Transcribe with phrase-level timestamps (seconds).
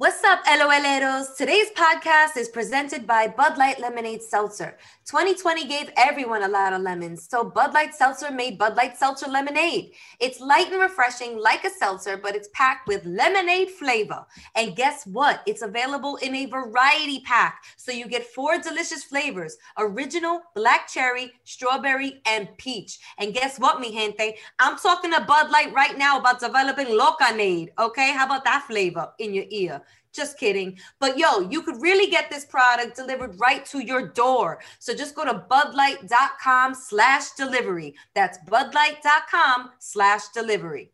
[0.00, 1.36] What's up, LOLeros?
[1.36, 4.78] Today's podcast is presented by Bud Light Lemonade Seltzer.
[5.04, 9.28] 2020 gave everyone a lot of lemons, so Bud Light Seltzer made Bud Light Seltzer
[9.28, 9.92] Lemonade.
[10.18, 14.24] It's light and refreshing like a seltzer, but it's packed with lemonade flavor.
[14.54, 15.42] And guess what?
[15.46, 21.30] It's available in a variety pack, so you get four delicious flavors original, black cherry,
[21.44, 23.00] strawberry, and peach.
[23.18, 24.36] And guess what, mi gente?
[24.60, 28.12] I'm talking to Bud Light right now about developing Locanade, okay?
[28.14, 29.82] How about that flavor in your ear?
[30.12, 30.78] Just kidding.
[30.98, 34.58] But yo, you could really get this product delivered right to your door.
[34.78, 37.94] So just go to budlight.com slash delivery.
[38.14, 40.90] That's budlight.com slash delivery.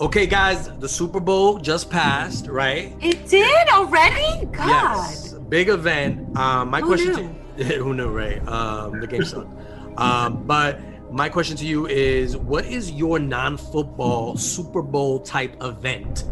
[0.00, 2.96] Okay, guys, the Super Bowl just passed, right?
[3.00, 4.46] It did already?
[4.46, 4.66] God.
[4.66, 6.36] Yes, big event.
[6.36, 7.12] Um, my Who question
[7.56, 7.64] knew?
[7.64, 8.46] to who knew, right?
[8.48, 9.48] Um, the game sucked.
[9.96, 10.80] um, but
[11.12, 16.24] my question to you is, what is your non-football Super Bowl type event?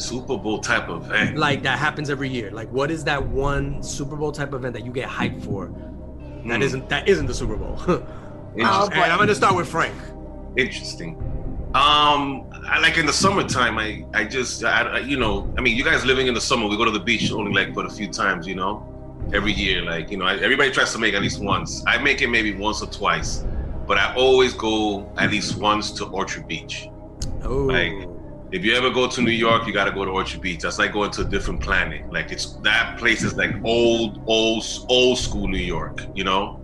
[0.00, 1.36] Super Bowl type of event.
[1.36, 2.50] like that happens every year.
[2.50, 5.66] Like, what is that one Super Bowl type event that you get hyped for?
[6.46, 6.62] That Hmm.
[6.62, 7.78] isn't that isn't the Super Bowl.
[8.56, 9.94] and I'm gonna start with Frank.
[10.56, 11.16] Interesting.
[11.74, 13.78] Um, I like in the summertime.
[13.78, 16.66] I I just I, I you know I mean you guys living in the summer
[16.66, 18.84] we go to the beach only like but a few times you know
[19.32, 21.84] every year like you know I, everybody tries to make at least once.
[21.86, 23.44] I make it maybe once or twice,
[23.86, 26.88] but I always go at least once to Orchard Beach.
[27.44, 27.92] Oh, Like,
[28.52, 30.60] If you ever go to New York, you got to go to Orchard Beach.
[30.62, 32.10] That's like going to a different planet.
[32.12, 36.04] Like it's that place is like old, old, old school New York.
[36.14, 36.56] You know.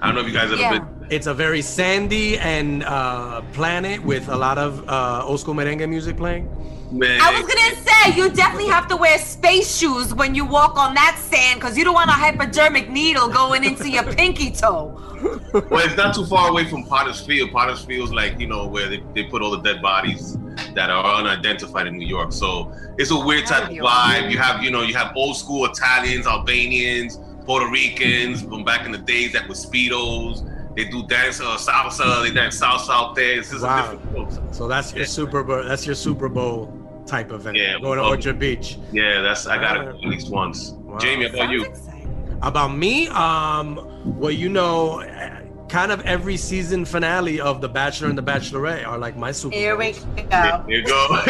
[0.00, 0.78] I don't know if you guys ever Yeah.
[0.78, 1.06] been.
[1.10, 5.88] it's a very sandy and uh, planet with a lot of uh, old school merengue
[5.88, 6.48] music playing.
[6.94, 10.76] Man, I was gonna say you definitely have to wear space shoes when you walk
[10.78, 15.00] on that sand because you don't want a hypodermic needle going into your pinky toe.
[15.70, 17.50] well, it's not too far away from Potter's Field.
[17.50, 20.38] Potter's Field's like, you know, where they, they put all the dead bodies
[20.74, 22.30] that are unidentified in New York.
[22.32, 24.30] So it's a weird type of vibe.
[24.30, 28.92] You have, you know, you have old school Italians, Albanians, Puerto Ricans from back in
[28.92, 30.48] the days that were Speedos.
[30.76, 33.36] They do dance uh, salsa, they dance salsa out there.
[33.36, 33.78] This is Wow.
[33.78, 34.42] a different culture.
[34.54, 35.06] So that's your Yeah.
[35.06, 35.64] Super Bowl.
[35.64, 36.72] That's your Super Bowl
[37.06, 37.56] type of event.
[37.56, 38.78] Yeah, going to well- Orchard Beach.
[38.92, 39.94] Yeah, that's I gotta Alright.
[39.96, 40.70] go at least once.
[40.70, 40.98] Wow.
[40.98, 41.64] Jamie, about you?
[41.64, 42.38] Exciting.
[42.42, 45.02] About me, um, well, you know,
[45.68, 49.56] kind of every season finale of The Bachelor and The Bachelorette are like my Super
[49.56, 49.92] Here we
[50.30, 50.64] go.
[50.68, 51.24] Here you go.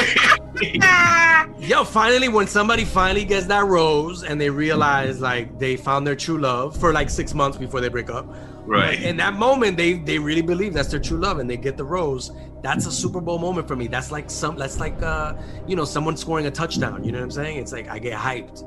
[1.59, 6.17] Yo, finally, when somebody finally gets that rose and they realize like they found their
[6.17, 8.27] true love for like six months before they break up.
[8.65, 9.03] Right.
[9.03, 11.85] In that moment, they they really believe that's their true love and they get the
[11.85, 12.33] rose.
[12.63, 13.87] That's a Super Bowl moment for me.
[13.89, 15.35] That's like some that's like uh
[15.67, 17.05] you know someone scoring a touchdown.
[17.05, 17.59] You know what I'm saying?
[17.59, 18.63] It's like I get hyped.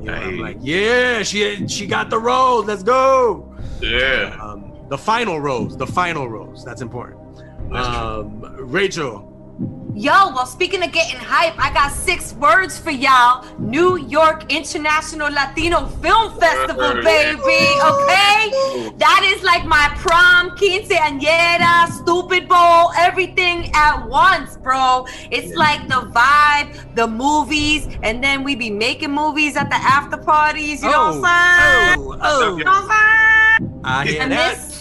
[0.00, 2.66] You know, I'm like, yeah, she she got the rose.
[2.66, 3.54] Let's go.
[3.80, 4.38] Yeah.
[4.40, 5.76] Um, the final rose.
[5.76, 6.64] The final rose.
[6.64, 7.20] That's important.
[7.70, 7.88] That's.
[7.88, 9.27] Um, Rachel.
[9.98, 13.44] Yo, well, speaking of getting hype, I got six words for y'all.
[13.58, 17.66] New York International Latino Film Festival, baby.
[17.82, 18.92] Okay?
[18.96, 25.04] That is like my prom, quinceañera, stupid bowl, everything at once, bro.
[25.32, 30.16] It's like the vibe, the movies, and then we be making movies at the after
[30.16, 30.80] parties.
[30.80, 32.06] You know what I'm saying?
[32.06, 32.56] oh, oh.
[32.56, 33.80] You know what I'm saying?
[33.82, 34.58] I hear I that.
[34.58, 34.77] missed,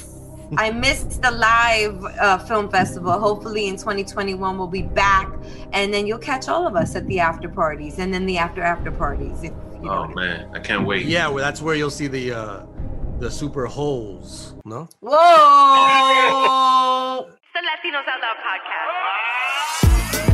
[0.56, 3.20] I missed the live uh, film festival.
[3.20, 5.30] Hopefully in 2021 we'll be back,
[5.74, 8.62] and then you'll catch all of us at the after parties, and then the after
[8.62, 9.44] after parties.
[9.44, 9.90] If you know.
[9.90, 10.16] Oh what I mean.
[10.16, 11.06] man, I can't wait.
[11.06, 12.66] Yeah, well, that's where you'll see the uh
[13.20, 14.56] the super holes.
[14.64, 14.88] No.
[15.02, 15.18] Whoa!
[17.54, 20.34] The Latinos Out Loud podcast.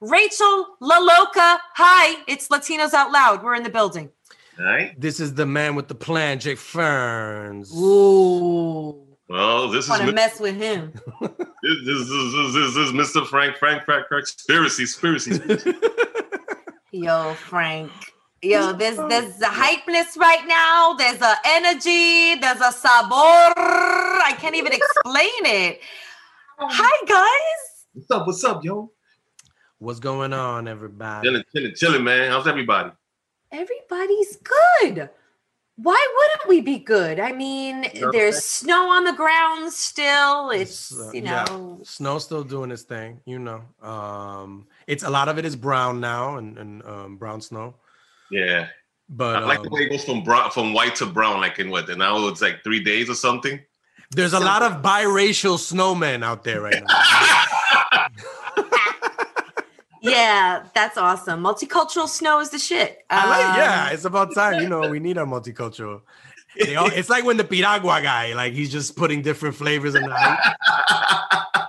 [0.00, 1.60] Rachel La Loca.
[1.74, 3.42] Hi, it's Latinos Out Loud.
[3.42, 4.10] We're in the building.
[4.58, 4.98] All right.
[4.98, 7.70] This is the man with the plan, Jake Ferns.
[7.76, 9.06] Ooh.
[9.28, 10.92] Well, this is Want to mess with him.
[11.20, 11.30] this,
[11.84, 13.26] this, this, this, this is Mr.
[13.26, 15.40] Frank Frank Frank Frank conspiracy conspiracy.
[16.92, 17.92] Yo, Frank.
[18.42, 20.94] Yo, there's there's a hypeness right now.
[20.94, 22.36] There's a energy.
[22.36, 23.52] There's a sabor.
[23.54, 25.80] I can't even explain it.
[26.58, 26.66] Oh.
[26.70, 27.86] Hi guys.
[27.92, 28.26] What's up?
[28.26, 28.90] What's up, yo?
[29.80, 31.26] What's going on, everybody?
[31.26, 32.30] Chilling, chilling, chilling, man.
[32.30, 32.90] How's everybody?
[33.50, 35.08] Everybody's good.
[35.76, 37.18] Why wouldn't we be good?
[37.18, 38.10] I mean, Yeah.
[38.12, 40.50] there's snow on the ground still.
[40.50, 41.44] It's It's, uh, you yeah.
[41.48, 41.80] know.
[41.82, 43.62] Snow's still doing its thing, you know.
[43.80, 47.76] Um, it's a lot of it is brown now and, and um, brown snow.
[48.30, 48.68] Yeah.
[49.08, 51.58] But I like the um, way it goes from brown, from white to brown, like
[51.58, 51.88] in what?
[51.88, 53.58] And now it's like three days or something.
[54.10, 57.36] there's a lot of biracial snowmen out there right now.
[60.02, 61.42] Yeah, that's awesome.
[61.42, 63.04] Multicultural snow is the shit.
[63.10, 64.62] I like, yeah, Um, it's about time.
[64.62, 66.00] You know, we need our multicultural.
[66.58, 70.02] They all, it's like when the piragua guy, like he's just putting different flavors in
[70.02, 70.54] the ice.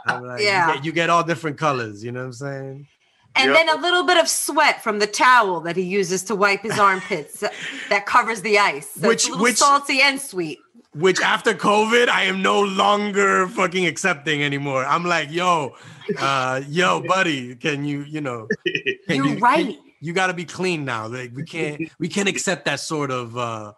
[0.07, 0.74] I'm like, you Yeah.
[0.75, 2.04] get- you get all different colors.
[2.04, 2.88] You know what I'm saying?
[3.36, 3.57] And Yep.
[3.57, 6.78] then a little bit of sweat from the towel that he uses to wipe his
[6.80, 7.54] armpits that-
[7.89, 8.89] that covers the ice.
[9.00, 10.60] So Which- it's a little which- salty and sweet.
[10.94, 14.86] Which after COVID, I am no longer fucking accepting anymore.
[14.86, 15.75] I'm like, yo,
[16.19, 18.48] uh, yo, buddy, can you, you know,
[19.08, 19.66] can You're you, right.
[19.68, 21.08] can- you got to be clean now.
[21.08, 23.74] Like we can't, we can't accept that sort of, uh,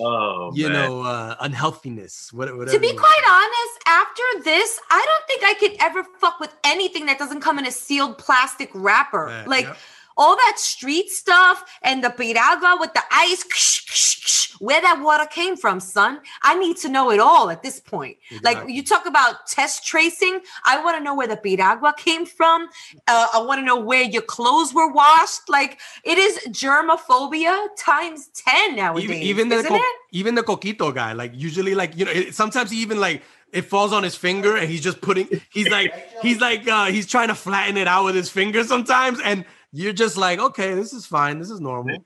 [0.00, 0.72] oh, you man.
[0.72, 2.32] know, uh, unhealthiness.
[2.32, 2.76] What, whatever.
[2.76, 7.06] To be quite honest, after this, I don't think I could ever fuck with anything
[7.06, 9.28] that doesn't come in a sealed plastic wrapper.
[9.28, 9.76] Yeah, like yep.
[10.18, 15.78] All that street stuff and the piragua with the ice, where that water came from,
[15.80, 16.20] son.
[16.42, 18.18] I need to know it all at this point.
[18.42, 22.68] Like you talk about test tracing, I want to know where the piragua came from.
[23.06, 25.48] Uh, I want to know where your clothes were washed.
[25.48, 29.04] Like it is germophobia times 10 nowadays.
[29.04, 29.96] even, even the isn't co- it?
[30.12, 33.22] even the coquito guy like usually like you know it, sometimes he even like
[33.52, 35.92] it falls on his finger and he's just putting he's like
[36.22, 39.92] he's like uh he's trying to flatten it out with his finger sometimes and you're
[39.92, 41.98] just like okay this is fine this is normal.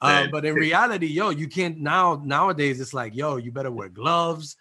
[0.00, 3.88] Uh, but in reality yo you can't now nowadays it's like yo you better wear
[3.88, 4.56] gloves.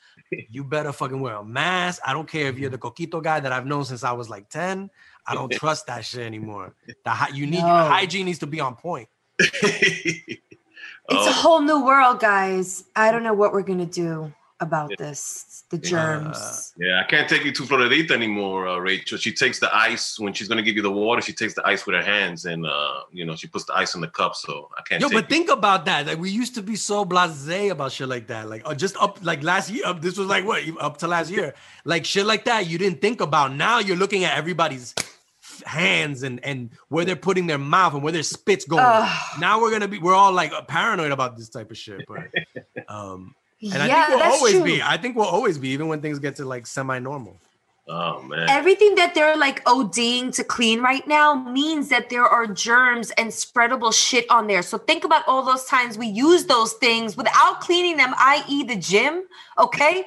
[0.49, 2.01] You better fucking wear a mask.
[2.05, 4.49] I don't care if you're the coquito guy that i've known since i was like
[4.49, 4.89] 10
[5.27, 6.73] i don't trust that shit anymore.
[7.05, 7.67] The hy- you need No.
[7.67, 9.07] your hygiene needs to be on point.
[11.09, 12.83] It's a Oh, whole new world, guys.
[12.95, 15.63] I don't know what we're gonna do about this.
[15.69, 16.73] The Uh, germs.
[16.77, 19.17] yeah, I can't take you to Floridita anymore, uh, Rachel.
[19.17, 21.21] She takes the ice when she's gonna give you the water.
[21.21, 23.93] She takes the ice with her hands, and uh, you know she puts the ice
[23.95, 24.35] in the cup.
[24.35, 25.01] So I can't.
[25.01, 25.35] Yo, take but you.
[25.37, 26.07] think about that.
[26.07, 28.49] Like we used to be so blasé about shit like that.
[28.49, 29.85] Like uh, just up like last year.
[29.85, 31.53] Up, this was like what up to last year.
[31.85, 32.67] Like shit like that.
[32.67, 33.53] You didn't think about.
[33.53, 34.95] Now you're looking at everybody's
[35.65, 38.83] hands and and where they're putting their mouth and where their spits going.
[38.85, 39.39] Ugh.
[39.39, 39.99] now we're gonna be.
[39.99, 42.05] We're all like paranoid about this type of shit.
[42.07, 42.27] But
[42.87, 44.63] um, and I yeah, think we'll that's always true.
[44.63, 44.81] be.
[44.81, 47.39] I think we'll always be, even when things get to like semi-normal.
[47.87, 52.45] oh man, Everything that they're like ODing to clean right now means that there are
[52.47, 54.61] germs and spreadable shit on there.
[54.61, 58.75] So think about all those times we use those things without cleaning them, i.e., the
[58.75, 59.23] gym.
[59.57, 60.05] Okay.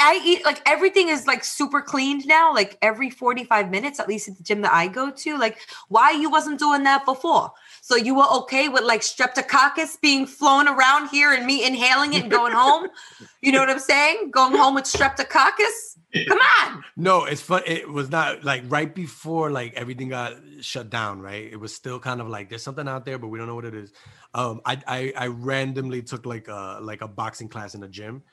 [0.00, 4.28] I eat like everything is like super cleaned now, like every 45 minutes, at least
[4.28, 5.36] at the gym that I go to.
[5.36, 7.50] Like, why you wasn't doing that before?
[7.88, 12.24] So you were okay with like streptococcus being flown around here and me inhaling it
[12.24, 12.88] and going home?
[13.40, 14.30] You know what I'm saying?
[14.32, 15.96] Going home with streptococcus?
[16.26, 16.84] Come on.
[16.96, 17.62] No, it's fun.
[17.66, 21.48] It was not like right before like everything got shut down, right?
[21.50, 23.64] It was still kind of like there's something out there, but we don't know what
[23.64, 23.92] it is.
[24.34, 28.24] Um, I I, I randomly took like a like a boxing class in a gym,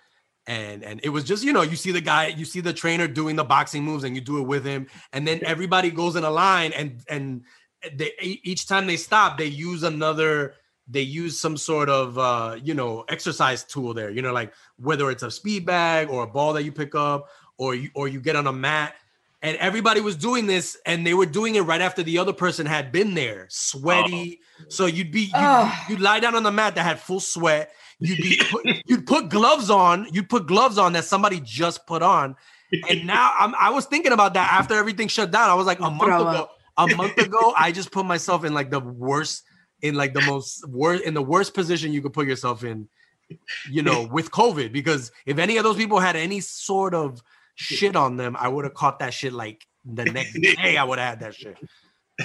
[0.48, 3.08] and and it was just you know you see the guy, you see the trainer
[3.08, 6.24] doing the boxing moves, and you do it with him, and then everybody goes in
[6.24, 7.44] a line, and and
[7.94, 10.56] they each time they stop, they use another.
[10.88, 15.10] They use some sort of uh, you know exercise tool there, you know, like whether
[15.10, 17.28] it's a speed bag or a ball that you pick up
[17.58, 18.94] or you or you get on a mat
[19.46, 22.66] and everybody was doing this and they were doing it right after the other person
[22.66, 24.40] had been there sweaty
[24.70, 25.90] so you'd be you'd, Ugh.
[25.90, 29.30] you'd lie down on the mat that had full sweat you'd be put, you'd put
[29.30, 32.36] gloves on you'd put gloves on that somebody just put on
[32.90, 35.80] and now I'm, i was thinking about that after everything shut down i was like
[35.80, 36.58] a month Throw ago up.
[36.78, 39.44] A month ago i just put myself in like the worst
[39.82, 42.88] in like the most worst in the worst position you could put yourself in,
[43.70, 44.72] you know, with COVID.
[44.72, 47.22] Because if any of those people had any sort of
[47.56, 50.78] shit on them, I would have caught that shit like the next day.
[50.78, 51.58] I would have had that shit.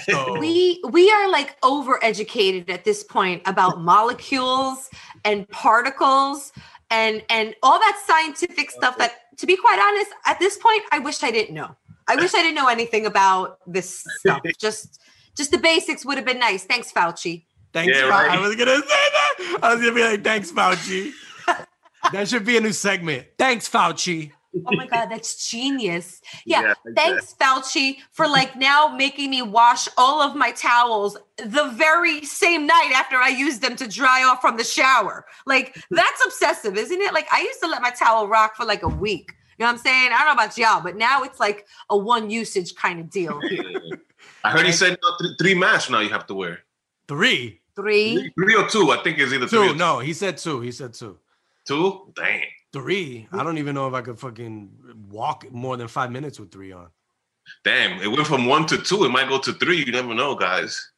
[0.04, 4.88] So we we are like overeducated at this point about molecules
[5.24, 6.52] and particles
[6.90, 10.98] and and all that scientific stuff that to be quite honest at this point i
[10.98, 11.76] wish i didn't know
[12.10, 15.00] i wish i didn't know anything about this stuff just
[15.36, 17.96] just the basics would have been nice thanks fauci thanks.
[17.96, 18.30] Yeah, Fau- right.
[18.30, 19.58] I was gonna say that.
[19.62, 21.12] I was gonna be like, thanks, Fauci.
[22.12, 23.26] that should be a new segment.
[23.38, 24.32] Thanks, Fauci.
[24.66, 29.42] oh my god that's genius yeah, Yeah, like thanks fauci for like now making me
[29.42, 34.24] wash all of my towels the very same night after i used them to dry
[34.24, 37.90] off from the shower like that's obsessive isn't it like i used to let my
[37.90, 40.56] towel rock for like a week you know what i'm saying i don't know about
[40.58, 43.40] y'all but now it's like a one usage kind of deal
[44.44, 46.60] I heard he said no, th- three masks now you have to wear.
[47.08, 47.60] Three.
[47.74, 49.74] three Three or two, I think is either three Two.
[49.74, 50.60] No, he said two.
[50.60, 51.18] He said two.
[51.64, 52.12] two.
[52.16, 52.42] Dang.
[52.72, 53.28] Three.
[53.32, 54.70] I don't even know if I could fucking
[55.10, 56.88] walk more than five minutes with three on.
[57.64, 59.04] Damn, it went from one to two.
[59.04, 59.84] It might go to three.
[59.84, 60.90] You never know, guys.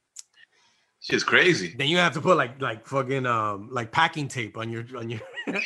[1.02, 1.75] Shit's crazy.
[1.76, 5.11] Then you have to put like like fucking um like packing tape on your on
[5.11, 5.21] your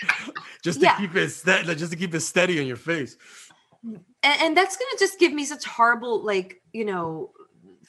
[0.65, 0.97] just to Yeah.
[0.97, 3.17] keep it steady, just to keep it steady on your face.
[3.85, 7.31] and, and that's gonna just give me such horrible like you know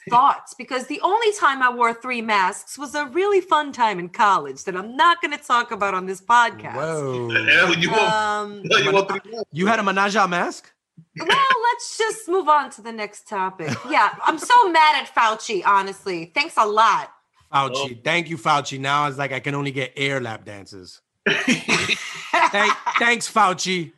[0.10, 4.08] thoughts because the only time i wore three masks was a really fun time in
[4.08, 7.30] college that i'm not gonna talk about on this podcast Whoa.
[7.78, 9.50] You um you want three masks?
[9.52, 10.72] You had a menage a mask?
[11.20, 11.28] well,
[11.64, 13.70] let's just move on to the next topic.
[13.90, 16.32] Yeah, I'm so mad at Fauci, honestly.
[16.34, 17.12] Thanks a lot.
[17.54, 17.98] Fauci.
[17.98, 18.00] Oh.
[18.04, 18.80] Thank you, Fauci.
[18.80, 21.02] Now it's like I can only get air lap dances.
[21.28, 23.92] Thank, thanks, Fauci.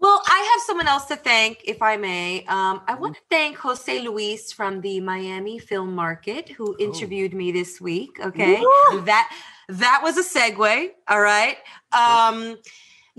[0.00, 2.44] Well, I have someone else to thank, if I may.
[2.46, 7.50] Um, I want to thank Jose Luis from the Miami Film Market, who interviewed me
[7.50, 8.10] this week.
[8.24, 8.62] Okay,
[9.04, 9.32] that
[9.68, 10.90] that was a segue.
[11.08, 11.56] All right.
[11.92, 12.58] Um,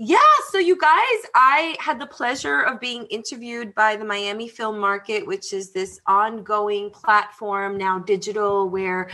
[0.02, 0.16] yeah.
[0.48, 5.26] So, you guys, I had the pleasure of being interviewed by the Miami Film Market,
[5.26, 9.10] which is this ongoing platform now digital where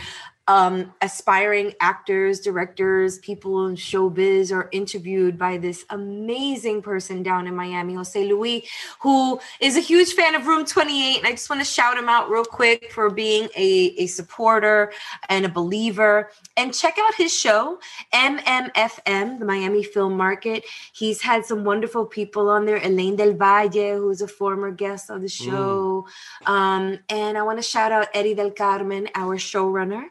[0.47, 7.55] um, aspiring actors, directors, people in showbiz are interviewed by this amazing person down in
[7.55, 8.67] Miami, Jose Luis,
[9.01, 11.17] who is a huge fan of Room 28.
[11.17, 14.93] And I just want to shout him out real quick for being a, a supporter
[15.29, 16.31] and a believer.
[16.55, 17.79] And check out his show,
[18.13, 20.63] MMFM, the Miami Film Market.
[20.93, 22.77] He's had some wonderful people on there.
[22.77, 26.07] Elaine Del Valle, who's a former guest on the show.
[26.45, 30.05] Um, and I want to shout out Eddie Del Carmen, our showrunner,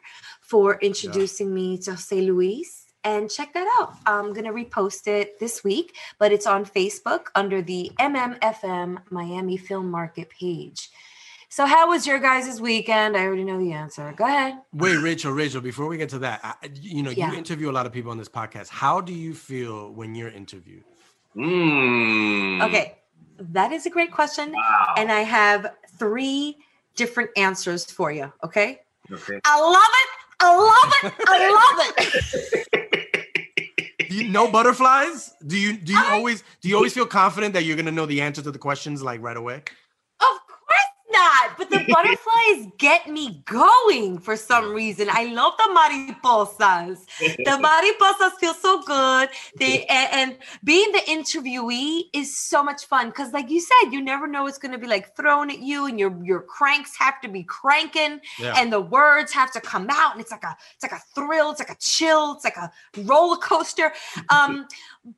[0.47, 2.85] for introducing me to Jose Luis.
[3.03, 3.93] And check that out.
[4.05, 9.55] I'm going to repost it this week, but it's on Facebook under the MMFM Miami
[9.55, 10.89] Film Market page.
[11.49, 13.15] So, how was your guys' weekend?
[13.15, 14.13] I already know the answer.
[14.17, 14.55] Go ahead.
[14.73, 17.31] Wait, Rachel, Rachel, before we get to that, I, you know, Yeah.
[17.31, 18.67] you interview a lot of people on this podcast.
[18.67, 20.83] How do you feel when you're interviewed?
[21.35, 22.67] Mm.
[22.67, 22.97] Okay,
[23.39, 24.51] that is a great question.
[24.51, 24.95] Wow.
[24.97, 26.57] And I have three
[26.95, 28.33] different answers for you.
[28.43, 28.81] Okay.
[29.09, 29.39] Okay.
[29.45, 30.16] I love it.
[30.39, 31.13] I love it.
[31.27, 32.67] I love it.
[34.09, 35.33] Do you know butterflies?
[35.45, 38.05] Do you do you I- always do you always feel confident that you're gonna know
[38.05, 39.63] the answer to the questions like right away?
[41.17, 41.57] Not.
[41.57, 45.07] But the butterflies get me going for some reason.
[45.11, 47.05] I love the mariposas.
[47.19, 49.29] The mariposas feel so good.
[49.57, 54.01] They and, and being the interviewee is so much fun because, like you said, you
[54.01, 57.19] never know what's going to be like thrown at you, and your your cranks have
[57.21, 58.53] to be cranking, Yeah.
[58.57, 61.51] and the words have to come out, and it's like a it's like a thrill,
[61.51, 62.71] it's like a chill, it's like a
[63.03, 63.91] roller coaster.
[64.29, 64.67] Um,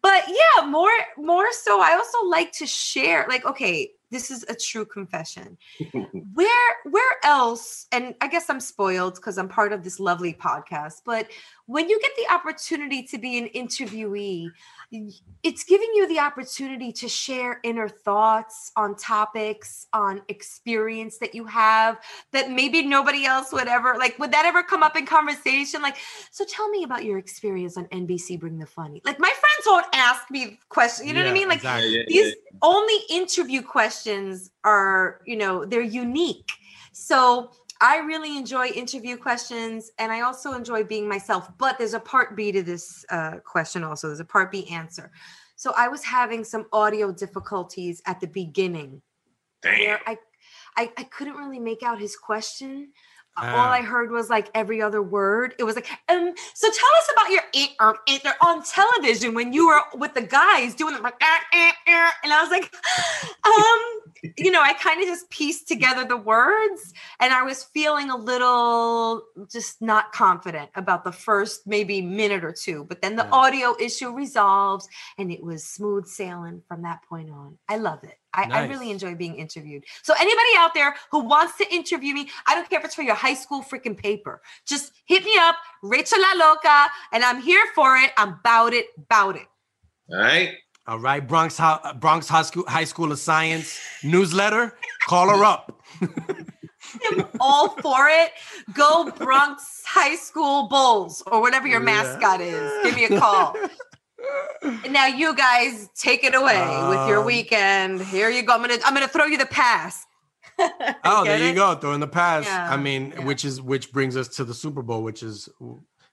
[0.01, 3.25] but yeah, more more so, I also like to share.
[3.27, 5.58] Like, okay, this is a true confession.
[6.34, 11.01] Where where else and i guess i'm spoiled because i'm part of this lovely podcast
[11.06, 11.28] but
[11.70, 14.50] when you get the opportunity to be an interviewee
[15.44, 21.46] it's giving you the opportunity to share inner thoughts on topics on experience that you
[21.46, 22.00] have
[22.32, 25.84] that maybe nobody else would ever like would that ever come up in conversation?
[25.84, 25.98] Like
[26.32, 29.00] so tell me about your experience on nbc bring the funny.
[29.06, 31.48] Like my friends won't ask me questions you know what i mean?
[31.48, 31.92] Like exactly.
[31.92, 36.50] Yeah, yeah, these only interview questions are you know they're unique.
[36.94, 42.00] So i really enjoy interview questions and i also enjoy being myself but there's a
[42.00, 45.12] part b to this uh, question also there's a part b answer
[45.56, 49.02] so i was having some audio difficulties at the beginning
[49.62, 49.80] Damn.
[49.80, 50.18] where I,
[50.78, 52.92] I I couldn't really make out his question.
[53.38, 53.66] Uh, Ah.
[53.68, 55.54] All I heard was like every other word.
[55.60, 59.54] It was like, um, so tell us about your in- um, in- on television when
[59.54, 62.74] you were with the guys doing "Ah, ah, ah," and I was like,
[63.46, 68.10] um, you know, I kind of just pieced together the words and I was feeling
[68.10, 72.84] a little just not confident about the first maybe minute or two.
[72.86, 73.32] But then the Yeah.
[73.32, 77.58] audio issue resolved and it was smooth sailing from that point on.
[77.68, 78.18] I love it.
[78.34, 79.86] I, I really enjoy being interviewed.
[80.04, 83.02] So anybody out there who wants to interview me, I don't care if it's for
[83.02, 84.42] your high school freaking paper.
[84.68, 88.12] Just hit me up, Rachel La Loca, and I'm here for it.
[88.18, 89.48] I'm about it, about it.
[90.12, 90.54] All right.
[90.89, 94.75] All right, Bronx Ho- Bronx High School High School of Science newsletter.
[95.08, 95.79] Call her up.
[96.01, 98.31] I'm all for it.
[98.74, 101.86] Go Bronx High School Bulls or whatever your Yeah.
[101.86, 102.72] mascot is.
[102.84, 103.55] Give me a call.
[104.89, 106.58] Now you guys take it away
[106.89, 108.01] with your Um, weekend.
[108.01, 108.53] Here you go.
[108.55, 110.08] I'm gonna I'm gonna throw you the pass.
[111.05, 111.75] Oh, there you go.
[111.75, 112.46] Throw in the pass.
[112.46, 113.25] Yeah, I mean, yeah.
[113.25, 115.50] which is which brings us to the Super Bowl, which is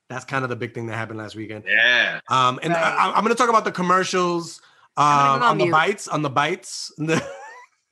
[0.09, 1.65] that's kind of the big thing that happened last weekend.
[1.67, 2.21] Yeah.
[2.29, 2.83] Um, and Right.
[2.83, 4.61] I, I'm going to talk about the commercials
[4.97, 6.09] um, on on the bites.
[6.09, 6.93] On the bites.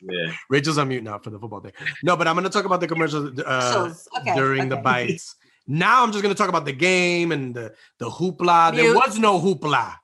[0.06, 0.32] Yeah.
[0.50, 1.72] Rachel's on mute now for the football thing.
[2.02, 5.34] No, but I'm going to talk about the commercials uh, Okay, during the bites.
[5.66, 8.74] Now I'm just going to talk about the game and the the hoopla.
[8.76, 9.94] There was no hoopla.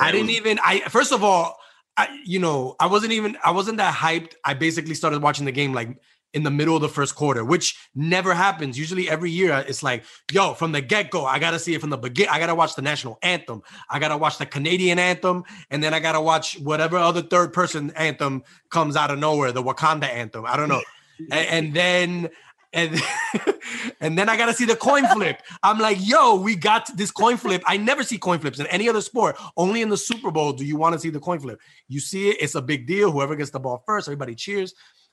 [0.00, 0.58] I didn't even.
[0.64, 1.58] I first of all,
[1.96, 3.36] I, you know, I wasn't even.
[3.44, 4.32] I wasn't that hyped.
[4.44, 5.96] I basically started watching the game like
[6.32, 8.78] in the middle of the first quarter, which never happens.
[8.78, 11.80] Usually, every year uh, it's like, yo, from the get go, I gotta see it
[11.80, 12.28] from the begin.
[12.30, 13.62] I gotta watch the national anthem.
[13.88, 17.90] I gotta watch the Canadian anthem, and then I gotta watch whatever other third person
[17.96, 20.44] anthem comes out of nowhere, the Wakanda anthem.
[20.46, 20.82] I don't know,
[21.30, 22.28] and, and then.
[22.72, 23.02] And,
[24.00, 25.42] and then I gotta see the coin flip.
[25.64, 27.64] I'm like, yo, we got this coin flip.
[27.66, 29.36] I never see coin flips in any other sport.
[29.56, 31.60] Only in the Super Bowl do you want to see the coin flip.
[31.88, 33.10] You see it, it's a big deal.
[33.10, 34.72] Whoever gets the ball first, everybody cheers.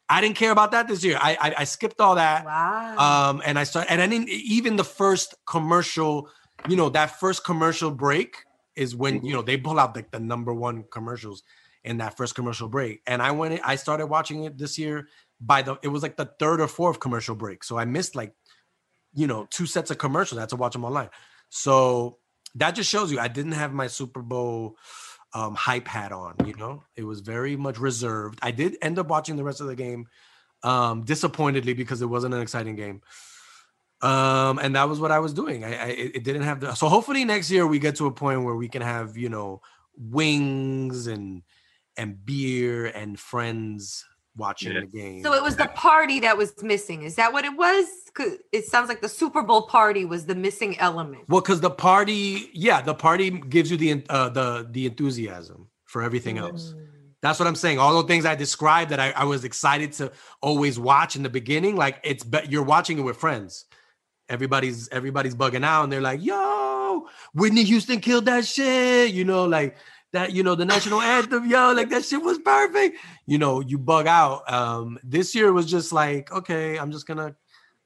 [0.10, 1.18] I didn't care about that this year.
[1.20, 2.46] I I, I skipped all that.
[2.46, 3.30] Wow.
[3.30, 6.30] Um, and I started, and I didn't even the first commercial,
[6.68, 8.38] you know, that first commercial break
[8.76, 11.44] is when you know they pull out like the number one commercials
[11.84, 13.02] in that first commercial break.
[13.08, 15.08] And I went, I started watching it this year
[15.40, 17.64] by the it was like the third or fourth commercial break.
[17.64, 18.34] So I missed like,
[19.14, 20.38] you know, two sets of commercials.
[20.38, 21.10] I had to watch them online.
[21.50, 22.18] So
[22.56, 24.76] that just shows you I didn't have my Super Bowl
[25.38, 26.84] um hype hat on, you know.
[26.96, 28.40] It was very much reserved.
[28.42, 30.08] I did end up watching the rest of the game
[30.64, 33.02] um disappointedly because it wasn't an exciting game
[34.02, 36.88] um and that was what i was doing i, I it didn't have the so
[36.88, 39.62] hopefully next year we get to a point where we can have you know
[39.96, 41.44] wings and
[41.96, 44.06] and beer and friends
[44.38, 44.82] watching Yeah.
[44.82, 47.04] the game so it was the party that was missing.
[47.04, 47.86] Is that what it was?
[48.52, 51.24] It sounds like the Super Bowl party was the missing element.
[51.28, 56.02] well because the party yeah the party gives you the uh the the enthusiasm for
[56.04, 56.84] everything else Mm.
[57.24, 57.80] That's what I'm saying.
[57.80, 61.30] All the things I described that I, I was excited to always watch in the
[61.30, 63.66] beginning, like it's but you're watching it with friends.
[64.30, 69.14] Everybody's everybody's bugging out and they're like, yo, Whitney Houston killed that shit.
[69.14, 69.78] You know, like
[70.14, 72.98] that, you know, the national anthem, yo, like that shit was perfect.
[73.26, 74.52] You know, you bug out.
[74.52, 77.36] Um, this year was just like, okay, I'm just gonna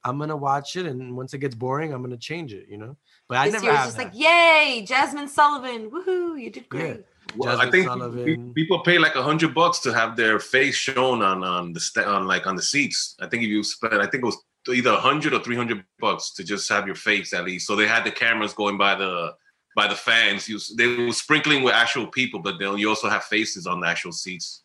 [0.04, 2.96] I'm gonna watch it, and once it gets boring, I'm gonna change it, you know.
[3.28, 4.04] But I This never year was just that.
[4.04, 5.90] like, yay, Jazmine Sullivan.
[5.90, 7.04] Woohoo, you did great.
[7.36, 8.52] Well, I think Sullivan.
[8.52, 12.04] people pay like a hundred bucks to have their face shown on on the sta-
[12.04, 13.16] on like on the seats.
[13.20, 15.84] I think if you spend, I think it was either a hundred or three hundred
[15.98, 17.66] bucks to just have your face at least.
[17.66, 19.34] So they had the cameras going by the
[19.74, 20.48] by the fans.
[20.48, 23.86] You, they were sprinkling with actual people, but then you also have faces on the
[23.86, 24.62] actual seats.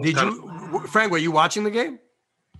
[0.00, 1.12] Did kinda- you, Frank?
[1.12, 1.98] Were you watching the game?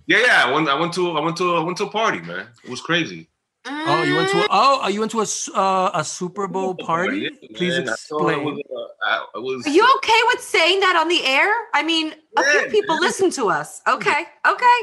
[0.07, 0.43] Yeah, yeah.
[0.45, 0.69] I went.
[0.69, 1.11] I went to.
[1.17, 1.55] I went to.
[1.55, 2.47] I went to a party, man.
[2.63, 3.29] It was crazy.
[3.67, 6.75] Oh, you went to a, oh, you went to a s- uh, a Super Bowl
[6.75, 7.31] party?
[7.55, 7.89] Please man.
[7.89, 8.43] I explain.
[8.43, 11.51] was, uh, I- I was- Are you okay with saying that on the air?
[11.73, 13.01] I mean, a few people man.
[13.01, 13.81] listen to us.
[13.87, 14.79] Okay, okay,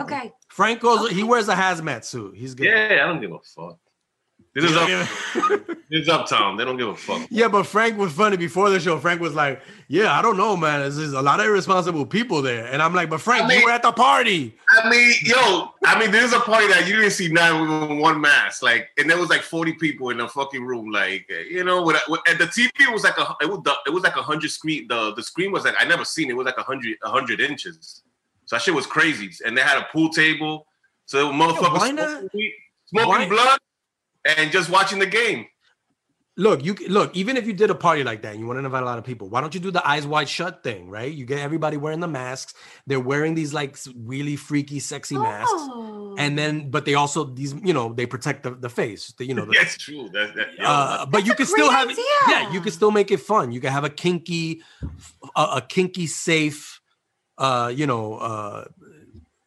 [0.00, 0.32] okay.
[0.48, 1.10] Frank goes.
[1.10, 2.34] He wears a hazmat suit.
[2.36, 2.66] He's good.
[2.66, 3.78] Yeah, I don't give a fuck.
[4.54, 5.68] This is up.
[5.90, 6.58] This is uptown.
[6.58, 7.26] They don't give a fuck.
[7.30, 8.98] Yeah, but Frank was funny before the show.
[8.98, 10.80] Frank was like, "Yeah, I don't know, man.
[10.80, 13.60] There's, there's a lot of irresponsible people there." And I'm like, "But Frank, I mean-
[13.60, 16.96] you were at the party." I mean, yo, I mean, there's a party that you
[16.96, 20.28] didn't see nine with one mask, like, and there was like 40 people in the
[20.28, 23.62] fucking room, like, you know, with, with and the TV was like a, it was,
[23.64, 24.88] the, it was like a hundred screen.
[24.88, 26.32] The the screen was like I never seen it.
[26.32, 28.02] It was like a hundred, a hundred inches.
[28.44, 29.30] So that shit was crazy.
[29.46, 30.66] And they had a pool table,
[31.06, 32.20] so motherfuckers why not?
[32.20, 32.52] smoking,
[32.90, 33.58] smoking blood
[34.24, 35.46] and just watching the game.
[36.38, 37.16] Look, you look.
[37.16, 38.96] Even if you did a party like that, and you want to invite a lot
[38.96, 39.28] of people.
[39.28, 40.88] Why don't you do the eyes wide shut thing?
[40.88, 41.12] Right?
[41.12, 42.54] You get everybody wearing the masks.
[42.86, 45.50] They're wearing these like really freaky, sexy masks.
[45.52, 46.14] Oh.
[46.16, 49.12] And then, but they also these, you know, they protect the, the face.
[49.18, 50.08] The, you know, the, That's true.
[50.12, 51.92] That, that, yo, uh, but you can still great have it.
[51.94, 52.04] idea.
[52.28, 53.50] Yeah, you can still make it fun.
[53.50, 54.62] You can have a kinky,
[55.34, 56.80] a, a kinky safe,
[57.36, 58.64] uh, you know, uh,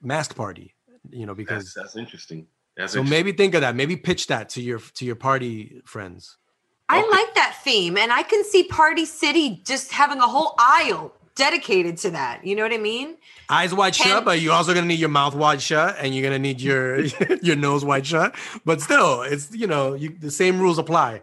[0.02, 0.76] mask party.
[1.10, 2.48] You know, that's, because that's interesting.
[2.78, 3.10] That's so interesting.
[3.26, 3.76] maybe think of that.
[3.76, 6.38] Maybe pitch that to your to your party friends.
[6.90, 7.10] I Okay.
[7.10, 11.96] like that theme, and I can see Party City just having a whole aisle dedicated
[11.98, 12.46] to that.
[12.46, 13.16] You know what I mean?
[13.50, 16.24] Eyes wide Can- shut, but you're also gonna need your mouth wide shut, and you're
[16.24, 17.00] gonna need your
[17.42, 18.36] your nose wide shut.
[18.66, 21.22] But still, it's you know you, the same rules apply.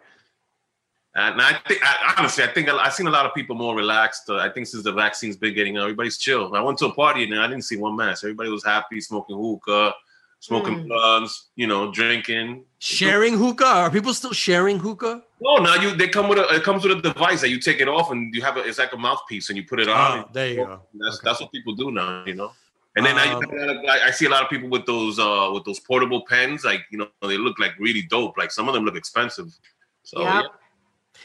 [1.15, 4.31] And I think, I, honestly, I think I've seen a lot of people more relaxed.
[4.31, 6.55] Uh, I think since the vaccine's been getting, out, everybody's chill.
[6.55, 8.23] I went to a party and I didn't see one mask.
[8.23, 9.95] Everybody was happy, smoking hookah,
[10.41, 10.87] smoking Mm.
[10.89, 12.65] blunts, you know, drinking.
[12.79, 13.67] Sharing hookah?
[13.67, 15.23] Are people still sharing hookah?
[15.41, 17.81] No, now you they come with a it comes with a device that you take
[17.81, 20.19] it off and you have a it's like a mouthpiece and you put it on.
[20.21, 20.81] Oh, there you go.
[20.95, 21.25] That's Okay.
[21.25, 22.53] that's what people do now, you know.
[22.97, 23.45] And then I, Um,
[23.89, 26.83] I, I see a lot of people with those uh with those portable pens, like
[26.91, 28.37] you know, they look like really dope.
[28.37, 29.49] Like some of them look expensive.
[30.03, 30.33] So Yep.
[30.35, 30.43] yeah.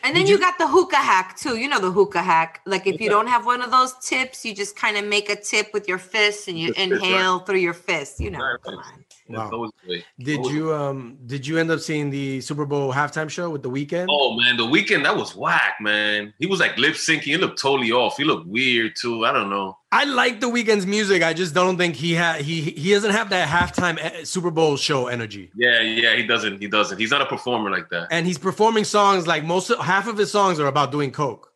[0.04, 1.58] And then you, you- got the hookah hack too.
[1.58, 2.62] You know the hookah hack.
[2.66, 5.36] Like if you don't have one of those tips, you just kind of make a
[5.36, 6.92] tip with your fist and you fist, right.
[6.94, 8.20] inhale through your fist.
[8.20, 9.06] You know, Right, come on.
[9.34, 9.72] Wow.
[10.20, 13.70] Did you um did you end up seeing the Super Bowl halftime show with the
[13.70, 14.08] Weeknd?
[14.10, 16.34] Oh man, the Weeknd that was whack, man.
[16.40, 17.22] He was like lip syncing.
[17.22, 18.18] He looked totally off.
[18.18, 19.26] He looked weird too.
[19.26, 19.78] I don't know.
[19.92, 21.22] I like the Weeknd's music.
[21.22, 25.08] I just don't think he had he he doesn't have that halftime Super Bowl show
[25.08, 25.52] energy.
[25.56, 26.60] Yeah, yeah, he doesn't.
[26.62, 26.98] He doesn't.
[26.98, 28.08] He's not a performer like that.
[28.12, 31.53] And he's performing songs like most half of his songs are about doing coke.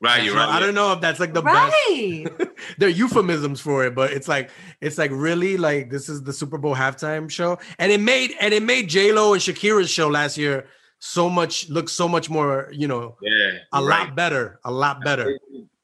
[0.00, 0.48] Right, you're So right.
[0.48, 1.74] I don't know if that's like the best.
[1.88, 2.26] Right.
[2.78, 6.58] They're euphemisms for it, but it's like it's like really like this is the Super
[6.58, 10.36] Bowl halftime show, and it made and it made J Lo and Shakira's show last
[10.36, 10.66] year
[10.98, 15.02] so much look so much more you know Yeah, a you're lot better, a lot
[15.04, 15.38] better.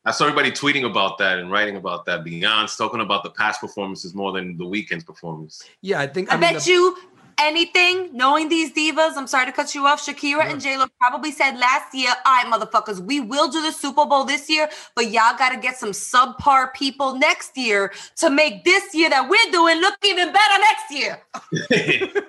[0.05, 2.25] I saw everybody tweeting about that and writing about that.
[2.25, 5.63] Beyonce talking about the past performances more than the Weeknd's performance.
[5.83, 6.97] Yeah, I think I, I, mean, bet the- you
[7.41, 10.05] anything, knowing these divas, I'm sorry to cut you off.
[10.05, 13.73] Shakira and J Lo probably said last year, all right, motherfuckers, we will do the
[13.73, 18.31] Super Bowl this year, but y'all got to get some subpar people next year to
[18.31, 21.23] make this year that we're doing look even better next year.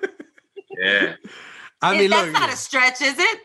[0.78, 1.14] yeah,
[1.82, 3.40] I mean, that's look, not a stretch, is it?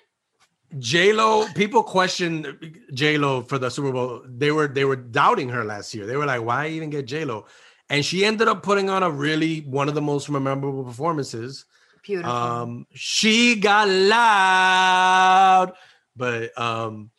[0.79, 1.47] J Lo.
[1.55, 4.21] People questioned J Lo for the Super Bowl.
[4.27, 6.05] They were they were doubting her last year.
[6.05, 7.45] They were like, why even get J Lo?
[7.89, 11.65] And she ended up putting on a really one of the most memorable performances.
[12.03, 12.31] Beautiful.
[12.31, 15.73] Um, she got loud,
[16.15, 17.11] but um,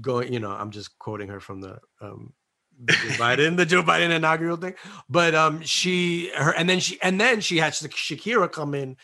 [0.00, 2.32] going, you know, I'm just quoting her from the um,
[2.78, 4.74] the Biden, the Joe Biden inaugural thing.
[5.08, 8.96] But um, she, her, and then she, and then she had Shakira come in,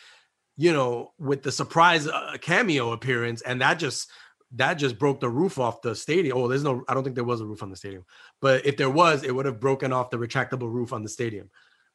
[0.56, 4.10] you know, with the surprise uh, cameo appearance, and that just
[4.56, 6.36] that just broke the roof off the stadium.
[6.36, 8.04] Oh, there's no, I don't think there was a roof on the stadium,
[8.40, 11.50] but if there was, it would have broken off the retractable roof on the stadium.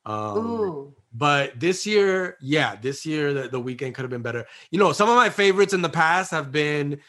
[0.05, 0.95] Um, Ooh.
[1.13, 4.45] but this year, yeah, this year the, the Weeknd could have been better.
[4.71, 6.99] You know, some of my favorites in the past have been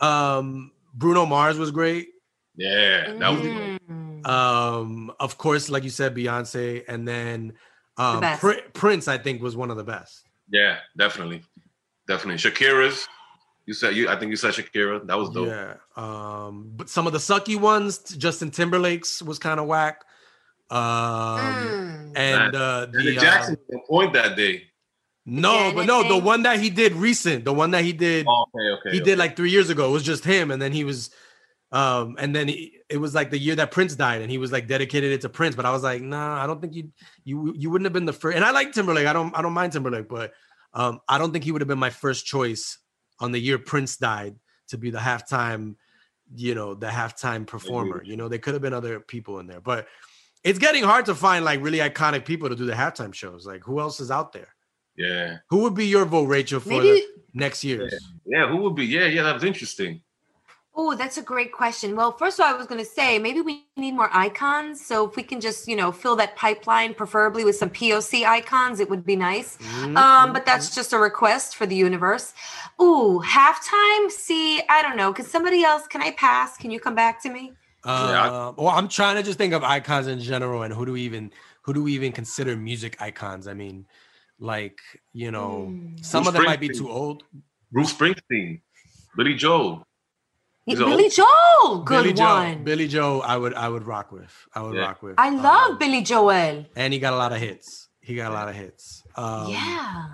[0.00, 2.08] um Bruno Mars was great.
[2.56, 4.26] yeah, that was the Mm.
[4.26, 7.52] Um, of course, like you said, Beyonce, and then
[7.96, 8.40] um best.
[8.40, 10.24] Pri- Prince, I think, was one of the best.
[10.50, 11.42] yeah, definitely,
[12.08, 12.38] definitely.
[12.38, 13.06] Shakira's.
[13.68, 14.08] You said you.
[14.08, 15.06] I think you said Shakira.
[15.06, 15.48] That was dope.
[15.48, 15.74] Yeah.
[15.94, 20.04] Um, but some of the sucky ones, Justin Timberlake's was kind of whack.
[20.70, 22.12] Um, Mm.
[22.16, 24.62] and uh, the Janet uh, Jackson was on point that day.
[25.26, 28.24] no, Yeah, but no, the one that he did recent, the one that he did
[28.26, 28.90] Oh, okay, okay.
[28.96, 29.04] he okay.
[29.10, 29.90] did like three years ago.
[29.90, 31.10] It was just him, and then he was,
[31.70, 34.50] um, and then he, it was like the year that Prince died, and he was
[34.50, 35.56] like dedicated it to Prince.
[35.56, 36.90] But I was like, nah, I don't think you
[37.24, 38.34] you you wouldn't have been the first.
[38.36, 39.06] And I like Timberlake.
[39.06, 40.32] I don't I don't mind Timberlake, but
[40.72, 42.78] um, I don't think he would have been my first choice
[43.20, 44.36] on the year Prince died
[44.68, 45.76] to be the halftime,
[46.34, 47.98] you know, the halftime performer.
[47.98, 48.10] Mm-hmm.
[48.10, 49.86] You know, there could have been other people in there, but
[50.44, 53.46] it's getting hard to find like really iconic people to do the halftime shows.
[53.46, 54.48] Like who else is out there?
[54.96, 56.88] Yeah, Who would be your vote, Rachel, for Maybe.
[56.88, 57.94] the next year's?
[58.26, 58.48] yeah.
[58.48, 58.84] Who would be?
[58.84, 59.22] Yeah, yeah.
[59.22, 60.00] That was interesting.
[60.80, 61.96] Oh, that's a great question.
[61.96, 64.80] Well, first of all, I was going to say maybe we need more icons.
[64.86, 68.78] So if we can just, you know, fill that pipeline, preferably with some POC icons,
[68.78, 69.56] it would be nice.
[69.56, 69.96] Mm-hmm.
[69.96, 72.32] Um, but that's just a request for the universe.
[72.80, 74.08] Ooh, halftime.
[74.08, 75.12] See, I don't know.
[75.12, 75.88] Can somebody else?
[75.88, 76.56] Can I pass?
[76.56, 77.54] Can you come back to me?
[77.84, 80.92] Yeah, Uh, well, I'm trying to just think of icons in general, and who do
[80.92, 83.48] we even who do we even consider music icons?
[83.48, 83.86] I mean,
[84.38, 84.78] like
[85.12, 86.04] you know, Mm.
[86.04, 87.24] some Bruce of them might be too old.
[87.72, 88.60] Bruce Springsteen,
[89.16, 89.87] Billy Joel.
[90.68, 91.12] He's Billy old.
[91.12, 92.64] Joel, good Billy Joe, one.
[92.64, 94.32] Billy Joe, I would I would rock with.
[94.54, 94.82] I would Yeah.
[94.82, 95.14] rock with.
[95.18, 96.66] I love Um, Billy Joel.
[96.76, 97.88] and he got a lot of hits.
[98.00, 99.02] He got a lot of hits.
[99.16, 100.04] Um, yeah.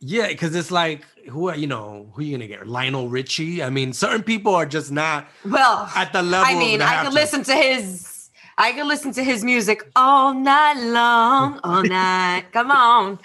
[0.00, 2.66] yeah, because it's like who are you know who are you gonna get?
[2.66, 3.62] Lionel Richie.
[3.62, 6.46] I mean, certain people are just not Well, at the level.
[6.46, 8.30] I mean, I could listen to his.
[8.60, 12.46] I could listen to his music all night long, all night.
[12.52, 13.18] Come on,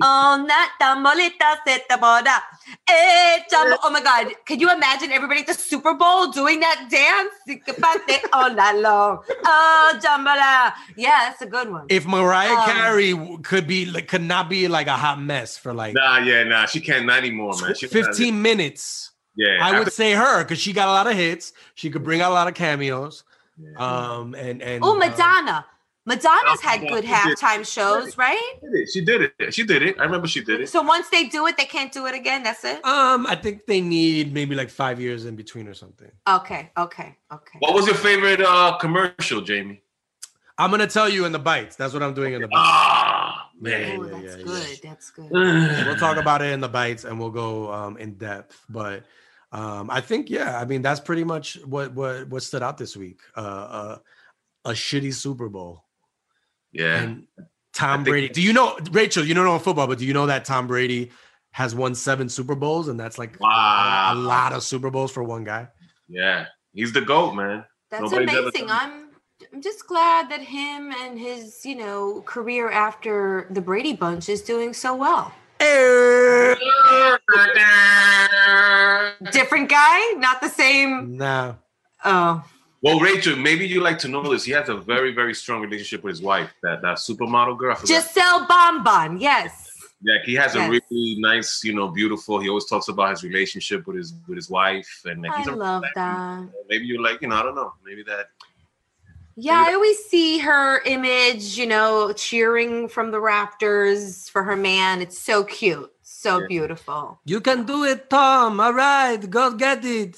[0.00, 0.68] all night.
[0.80, 2.40] Tambolita se te boda.
[2.88, 3.38] Eh,
[3.82, 4.32] Oh my God!
[4.46, 7.32] Can you imagine everybody at the Super Bowl doing that dance?
[7.48, 9.22] Sikapate all night long.
[9.44, 10.72] Oh, jambalaya.
[10.96, 11.86] Yeah, that's a good one.
[11.88, 15.72] If Mariah Um, Carey could be like could not be like a hot mess for
[15.74, 16.66] like Nah, yeah, nah.
[16.66, 17.74] She can't not anymore, man.
[17.74, 21.14] She 15 minutes Yeah, I would after- say her because she got a lot of
[21.14, 21.52] hits.
[21.74, 23.24] She could bring out a lot of cameos.
[23.58, 23.76] Yeah.
[23.78, 25.66] Um, and and Oh, Madonna.
[26.06, 28.40] Madonna's had good halftime shows, right?
[28.60, 28.88] She did it.
[28.88, 29.54] She did it.
[29.54, 30.00] She did it.
[30.00, 30.68] I remember she did it.
[30.68, 32.42] So once they do it, they can't do it again.
[32.42, 32.84] That's it.
[32.84, 36.10] Um, I think they need maybe like five years in between or something.
[36.26, 37.58] Okay, okay, okay.
[37.58, 39.82] What was your favorite uh commercial, Jamie?
[40.56, 41.76] I'm gonna tell you in the bites.
[41.76, 42.60] That's what I'm doing in the bites.
[42.62, 43.98] Ah, Yeah, man.
[43.98, 44.80] Oh, yeah, that's yeah, good.
[44.82, 45.30] That's good.
[45.86, 48.64] we'll talk about it in the bites and we'll go um, in depth.
[48.70, 49.04] But
[49.52, 52.96] um, I think yeah, I mean that's pretty much what what what stood out this
[52.96, 53.20] week.
[53.36, 53.98] Uh, uh,
[54.64, 55.84] a shitty Super Bowl
[56.72, 57.02] Yeah.
[57.02, 57.26] and
[57.72, 58.28] Tom think- Brady.
[58.28, 59.24] Do you know Rachel?
[59.24, 61.10] You don't know football, but do you know that Tom Brady
[61.52, 64.12] has won seven Super Bowls and that's like Wow.
[64.12, 65.68] a lot of Super Bowls for one guy.
[66.08, 66.46] Yeah.
[66.72, 67.64] He's the GOAT, man.
[67.90, 68.70] That's Nobody's amazing.
[68.70, 69.08] I'm
[69.52, 74.42] I'm just glad that him and his, you know, career after the Brady bunch is
[74.42, 75.32] doing so well.
[79.32, 81.16] Different guy, not the same.
[81.16, 81.56] No.
[82.04, 82.42] Oh,
[82.82, 84.44] Well, Rachel, maybe you like to know this.
[84.44, 87.76] He has a very, very strong relationship with his wife, that, that supermodel girl.
[87.84, 89.20] Gisele Bündchen.
[89.20, 89.66] Yes.
[90.02, 90.66] Yeah, he has Yes.
[90.66, 92.40] a really nice, you know, beautiful.
[92.40, 95.46] He always talks about his relationship with his with his wife, and like, I he's
[95.48, 96.48] a love like, that.
[96.70, 97.74] Maybe you like, you know, I don't know.
[97.84, 98.28] Maybe that.
[99.36, 105.02] Yeah, I always see her image, you know, cheering from the Raptors for her man.
[105.02, 105.90] It's so cute.
[106.02, 106.46] So Yeah.
[106.48, 107.20] beautiful.
[107.26, 108.58] You can do it, Tom.
[108.58, 110.16] All right, go get it.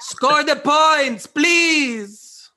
[0.00, 2.50] Score the points, please.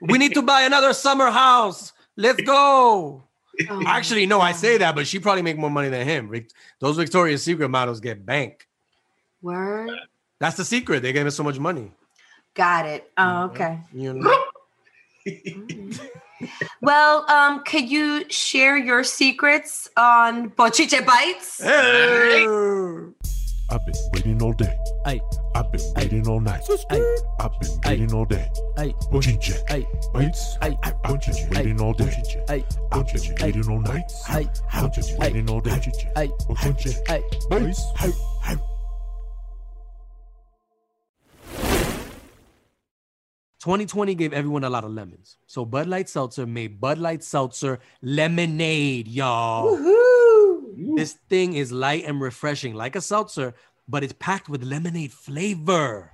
[0.00, 1.92] We need to buy another summer house.
[2.16, 3.24] Let's go.
[3.70, 6.32] Oh, Actually, no, I say that, but she probably make more money than him.
[6.80, 8.66] Those Victoria's Secret models get bank.
[9.40, 9.90] Word.
[10.40, 11.02] That's the secret.
[11.02, 11.92] They gave us so much money.
[12.54, 13.10] Got it.
[13.16, 13.80] Oh, okay.
[13.92, 14.44] You know?
[16.80, 21.62] Well, um, could you share your secrets on Bochinche Bites?
[21.62, 22.44] Hey.
[23.70, 24.76] I've been waiting all day.
[25.06, 25.20] Ay,
[25.54, 26.62] I've been waiting all night.
[27.40, 28.48] I've been waiting all day.
[28.78, 29.58] ay, Bochinche.
[29.70, 30.56] ay, Bites.
[30.60, 32.24] I've been waiting all day.
[32.48, 34.12] I've been waiting all night.
[34.28, 35.80] ay, I've been waiting all day.
[36.16, 36.96] ay, Bochinche.
[37.08, 37.22] ay.
[37.50, 37.82] Bites.
[37.98, 38.12] Hey,
[38.44, 38.56] hey.
[43.60, 45.36] 2020 gave everyone a lot of lemons.
[45.46, 49.76] So Bud Light Seltzer made Bud Light Seltzer lemonade, y'all.
[50.96, 53.54] This thing is light and refreshing, like a seltzer,
[53.88, 56.12] but it's packed with lemonade flavor.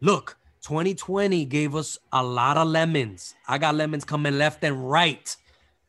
[0.00, 3.34] Look, 2020 gave us a lot of lemons.
[3.46, 5.34] I got lemons coming left and right.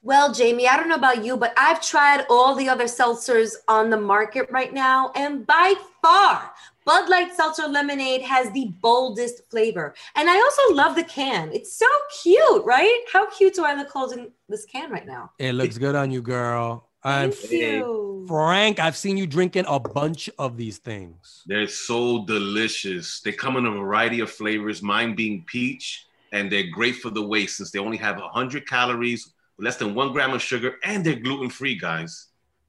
[0.02, 3.90] Well, Jamie, I don't know about you, but I've tried all the other seltzers on
[3.90, 6.54] the market right now, and by far,
[6.86, 9.94] Bud Light Seltzer Lemonade has the boldest flavor.
[10.16, 11.52] And I also love the can.
[11.54, 11.86] It's so
[12.24, 13.04] cute, right?
[13.14, 15.32] How cute do I look holding this can right now?
[15.38, 16.89] It looks good on you, girl.
[17.04, 18.26] And Thank you.
[18.28, 21.44] Frank, I've seen you drinking a bunch of these things.
[21.48, 23.22] They're so delicious.
[23.22, 24.84] They come in a variety of flavors.
[24.84, 29.32] Mine being peach, and they're great for the waist since they only have 100 calories,
[29.58, 32.28] less than one gram of sugar, and they're gluten free, guys.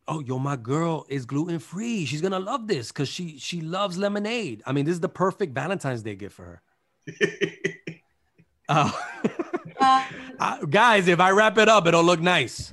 [0.08, 2.04] Oh, yo, my girl is gluten free.
[2.04, 4.62] She's gonna love this because she she loves lemonade.
[4.66, 6.62] I mean, this is the perfect Valentine's Day gift for her.
[8.72, 9.00] Oh,
[9.80, 10.04] Uh,
[10.38, 12.72] Uh, guys, if I wrap it up, it'll look nice.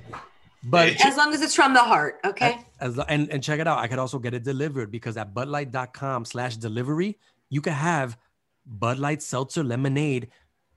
[0.63, 2.59] But as long as it's from the heart, okay?
[2.79, 6.25] as and, and check it out, I could also get it delivered because at budlight.com
[6.25, 7.17] slash delivery,
[7.49, 8.17] you can have
[8.65, 10.29] Bud Light Seltzer Lemonade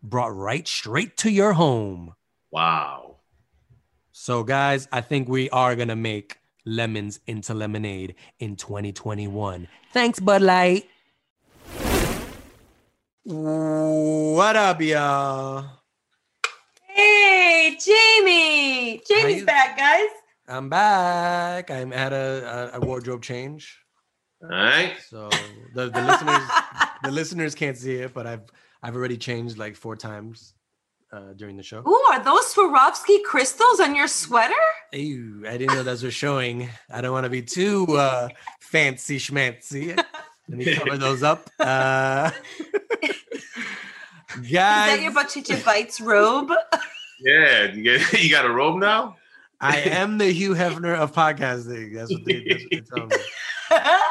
[0.02, 2.14] brought right straight to your home.
[2.50, 3.16] Wow.
[4.12, 9.66] So, guys, I think we are gonna make lemons into lemonade in 2021.
[9.92, 10.88] Thanks, Bud Light.
[13.24, 15.79] What up, y'all?
[17.00, 19.00] Hey, Jamie!
[19.08, 20.08] Jamie's you- back, guys.
[20.46, 21.70] I'm back.
[21.70, 23.78] I'm at a, a, a wardrobe change.
[24.42, 24.92] All right.
[25.08, 25.30] So
[25.74, 26.42] the, the listeners
[27.02, 28.42] the listeners can't see it, but I've
[28.82, 30.52] I've already changed like four times
[31.10, 31.78] uh, during the show.
[31.88, 34.52] Ooh, are those Swarovski crystals on your sweater?
[34.92, 36.68] Ew, I didn't know those were showing.
[36.90, 38.28] I don't want to be too uh,
[38.60, 39.96] fancy schmancy.
[39.96, 41.48] Let me cover those up.
[41.58, 42.30] Uh,
[44.38, 46.52] Is that your Bochinche Bites robe?
[47.22, 47.70] Yeah.
[47.72, 49.16] You, get, you got a robe now?
[49.60, 51.94] I am the Hugh Hefner of podcasting.
[51.94, 53.16] That's what they, that's what they tell me.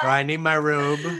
[0.02, 1.00] So I need my robe.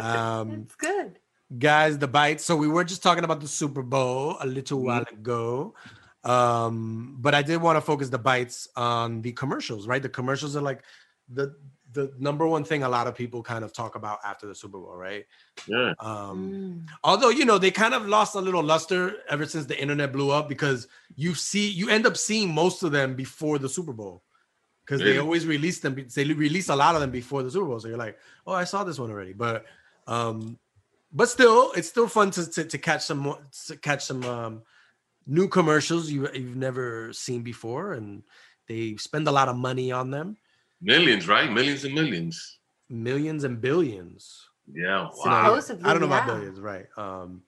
[0.00, 1.18] Um, That's good.
[1.58, 5.02] guys the bites so we were just talking about the super bowl a little while
[5.10, 5.74] ago
[6.22, 10.54] um but i did want to focus the bites on the commercials right the commercials
[10.54, 10.84] are like
[11.32, 11.56] the
[11.98, 14.78] the number one thing a lot of people kind of talk about after the super
[14.78, 15.24] bowl right
[15.66, 15.92] yeah.
[16.00, 16.88] um Mm.
[17.02, 20.30] although you know they kind of lost a little luster ever since the internet blew
[20.30, 24.22] up because you see you end up seeing most of them before the super bowl
[24.88, 25.14] because Really?
[25.14, 25.94] they always release them.
[26.14, 28.64] They release a lot of them before the Super Bowl, so you're like, oh, I
[28.64, 29.34] saw this one already.
[29.34, 29.66] But
[30.06, 30.58] um,
[31.12, 34.62] but still, it's still fun to to, to catch some more, to catch some um
[35.26, 38.22] new commercials you you've never seen before, and
[38.66, 40.38] they spend a lot of money on them,
[40.80, 41.50] Millions, right?
[41.50, 42.58] Millions and millions.
[42.88, 44.48] millions and billions.
[44.72, 45.08] Yeah.
[45.10, 45.44] So, Wow.
[45.46, 46.34] Supposedly, I don't know about yeah.
[46.34, 46.86] billions, right?
[46.96, 47.42] Um,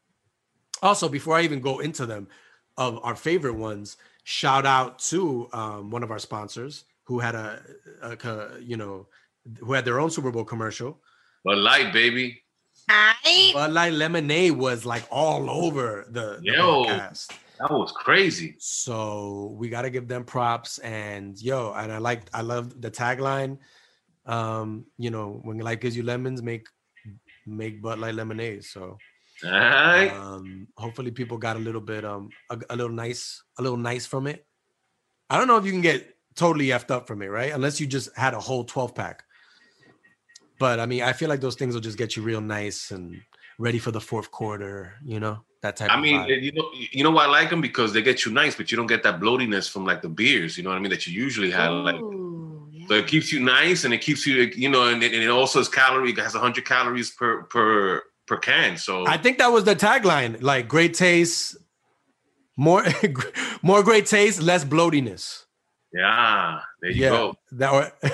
[0.83, 2.29] also, before I even go into them,
[2.77, 7.61] of our favorite ones, shout out to um, one of our sponsors who had a,
[8.03, 9.07] a co- you know,
[9.59, 10.99] who had their own Super Bowl commercial.
[11.45, 12.43] But light, baby.
[13.53, 16.85] Bud Light Lemonade was like all over the, the Yo.
[16.85, 17.33] broadcast.
[17.61, 18.57] That was crazy.
[18.59, 20.79] So we got to give them props.
[20.79, 23.59] And yo, and I like, I love the tagline.
[24.25, 26.67] Um, you know, when life gives you lemons, make
[27.47, 28.65] make Bud Light lemonade.
[28.65, 28.99] So
[29.45, 30.11] right.
[30.13, 34.07] um hopefully people got a little bit um a, a little nice a little nice
[34.07, 34.47] from it
[35.29, 37.87] i don't know if you can get totally effed up from it right unless you
[37.87, 39.25] just had a whole 12 pack
[40.59, 43.21] but i mean i feel like those things will just get you real nice and
[43.59, 46.43] ready for the fourth quarter you know that type I of mean, vibe.
[46.43, 48.77] you know, you know why I like them because they get you nice, but you
[48.77, 50.57] don't get that bloatiness from like the beers.
[50.57, 50.91] You know what I mean?
[50.91, 51.73] That you usually have.
[51.73, 52.87] Like, yeah.
[52.89, 55.29] so it keeps you nice, and it keeps you, you know, and it, and it
[55.29, 56.11] also is calorie.
[56.11, 58.77] It has 100 calories per per per can.
[58.77, 61.57] So i think that was the tagline like great taste
[62.57, 62.85] more
[63.63, 65.45] more great taste less bloatiness
[65.93, 67.35] yeah, there you yeah go.
[67.53, 68.13] that were It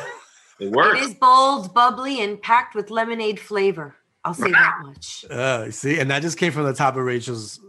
[0.59, 1.06] It works.
[1.09, 3.94] is bold, bubbly, and packed with lemonade flavor.
[4.27, 5.25] I'll say that much.
[5.31, 7.61] uh see and that just came from the top of rachel's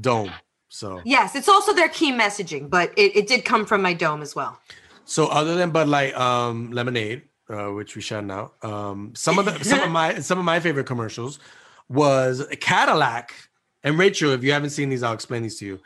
[0.00, 0.30] dome
[0.70, 4.22] so Yes, it's also their key messaging, but it, it did come from my dome
[4.22, 4.58] as well.
[5.04, 9.44] So other than Bud Light um, lemonade, uh, which we shout out, um, some of
[9.44, 11.40] the some of my some of my favorite commercials
[11.88, 13.34] was Cadillac.
[13.82, 15.80] And Rachel, if you haven't seen these, I'll explain these to you.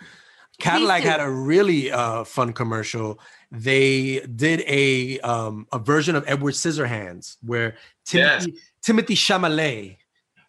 [0.60, 3.18] Cadillac had a really uh, fun commercial.
[3.50, 9.96] They did a um, a version of Edward Scissorhands where Timothy Timothy Chalamet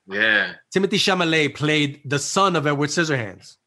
[0.08, 0.54] Yeah.
[0.72, 3.58] Timothy Chalamet played the son of Edward Scissorhands.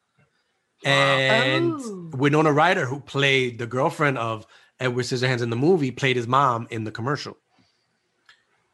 [0.85, 2.11] And Oh.
[2.14, 4.46] Winona Ryder, who played the girlfriend of
[4.79, 7.37] Edward Scissorhands in the movie, played his mom in the commercial.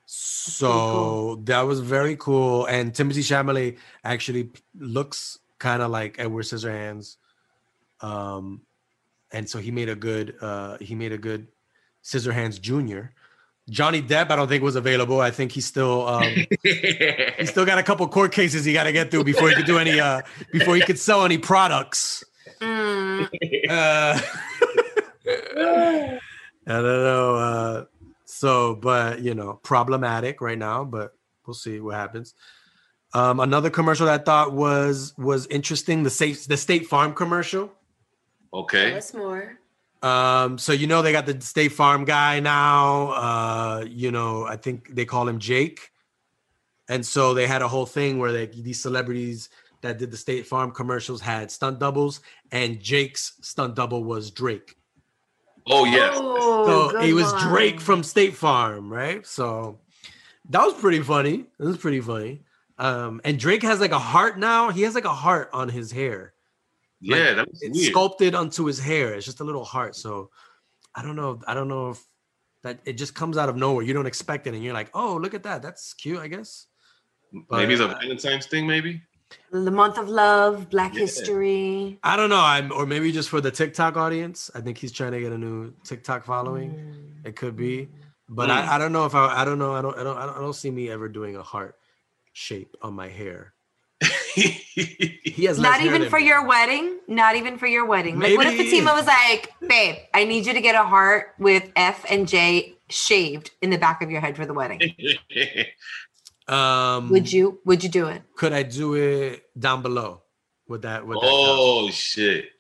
[0.06, 2.66] So that was very cool.
[2.66, 7.16] And Timothy Chalamet actually looks kind of like Edward Scissorhands.
[8.00, 8.60] Um,
[9.32, 11.48] and so he made a good uh he made a good
[12.04, 13.08] Scissorhands Jr.
[13.70, 15.20] Johnny Depp, I don't think was available.
[15.20, 16.22] I think he's still um
[16.62, 19.64] He's still got a couple court cases he got to get through before he could
[19.64, 20.20] do any uh
[20.52, 22.24] before he could sell any products.
[22.60, 23.28] Mm,
[23.68, 24.20] Uh
[25.56, 26.20] I
[26.66, 27.34] don't know.
[27.36, 27.84] Uh
[28.26, 32.34] so but you know, problematic right now, but we'll see what happens.
[33.14, 37.72] Um another commercial that I thought was was interesting, the safe the State Farm commercial.
[38.52, 38.90] Okay.
[38.90, 39.58] tell us more.
[40.04, 43.08] Um, so you know they got the State Farm guy now.
[43.12, 45.90] Uh, you know, I think they call him Jake.
[46.90, 49.48] And so they had a whole thing where they these celebrities
[49.80, 52.20] that did the State Farm commercials had stunt doubles,
[52.52, 54.76] and Jake's stunt double was Drake.
[55.66, 56.14] Oh yes.
[56.20, 57.48] Oh, So it was one.
[57.48, 59.26] Drake from State Farm, right?
[59.26, 59.80] So
[60.50, 61.46] that was pretty funny.
[61.58, 62.42] It was pretty funny.
[62.76, 64.68] Um, and Drake has like a heart now.
[64.68, 66.33] He has like a heart on his hair.
[67.04, 67.92] Yeah, that was it's weird.
[67.92, 69.14] sculpted onto his hair.
[69.14, 69.94] It's just a little heart.
[69.96, 70.30] So
[70.94, 71.40] I don't know.
[71.46, 72.02] I don't know if
[72.62, 73.84] that it just comes out of nowhere.
[73.84, 75.62] You don't expect it, and you're like, oh, look at that.
[75.62, 76.66] That's cute, I guess.
[77.50, 78.66] maybe it's a uh, Valentine's thing.
[78.66, 79.02] Maybe.
[79.50, 81.00] The month of love, Black Yeah.
[81.00, 81.98] History.
[82.04, 82.40] I don't know.
[82.40, 84.50] I'm or maybe just for the TikTok audience.
[84.54, 86.70] I think he's trying to get a new TikTok following.
[86.70, 87.26] Mm.
[87.28, 87.88] It could be,
[88.28, 88.52] but Mm.
[88.52, 89.74] I, I don't know if I I don't know.
[89.74, 91.76] I don't I don't, I don't see me ever doing a heart
[92.32, 93.53] shape on my hair.
[95.34, 96.26] He has Not even for me.
[96.26, 96.98] your wedding.
[97.08, 98.18] Not even for your wedding.
[98.20, 101.70] Like, what if Fatima was like, "Babe, I need you to get a heart with
[101.76, 104.80] F and J shaved in the back of your head for the wedding"?
[106.46, 107.58] Um, Would you?
[107.64, 108.20] Would you do it?
[108.36, 110.20] Could I do it down below?
[110.68, 111.06] Would that?
[111.06, 112.50] Would that oh shit.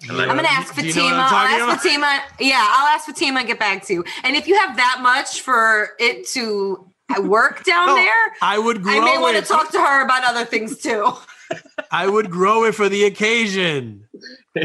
[0.00, 1.04] Do I'm you I'm know- gonna ask do Fatima.
[1.04, 1.82] you know I'm I'll ask about?
[1.82, 2.20] Fatima.
[2.40, 4.04] Yeah, I'll ask Fatima and get back to you.
[4.24, 6.86] And if you have that much for it to
[7.20, 9.00] work down No, there, I would grow it.
[9.02, 11.12] I may want to talk to her about other things too.
[11.90, 14.08] I would grow it for the occasion.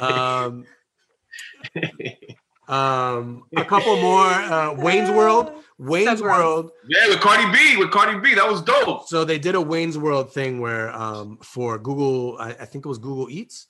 [0.00, 0.64] Um,
[2.68, 4.24] um, a couple more.
[4.26, 5.52] Uh, Wayne's World.
[5.78, 6.24] Wayne's So.
[6.24, 6.70] World.
[6.88, 9.08] Yeah, with Cardi B, with Cardi B, that was dope.
[9.08, 12.88] So they did a Wayne's World thing where um, for Google, I, I think it
[12.88, 13.66] was Google Eats,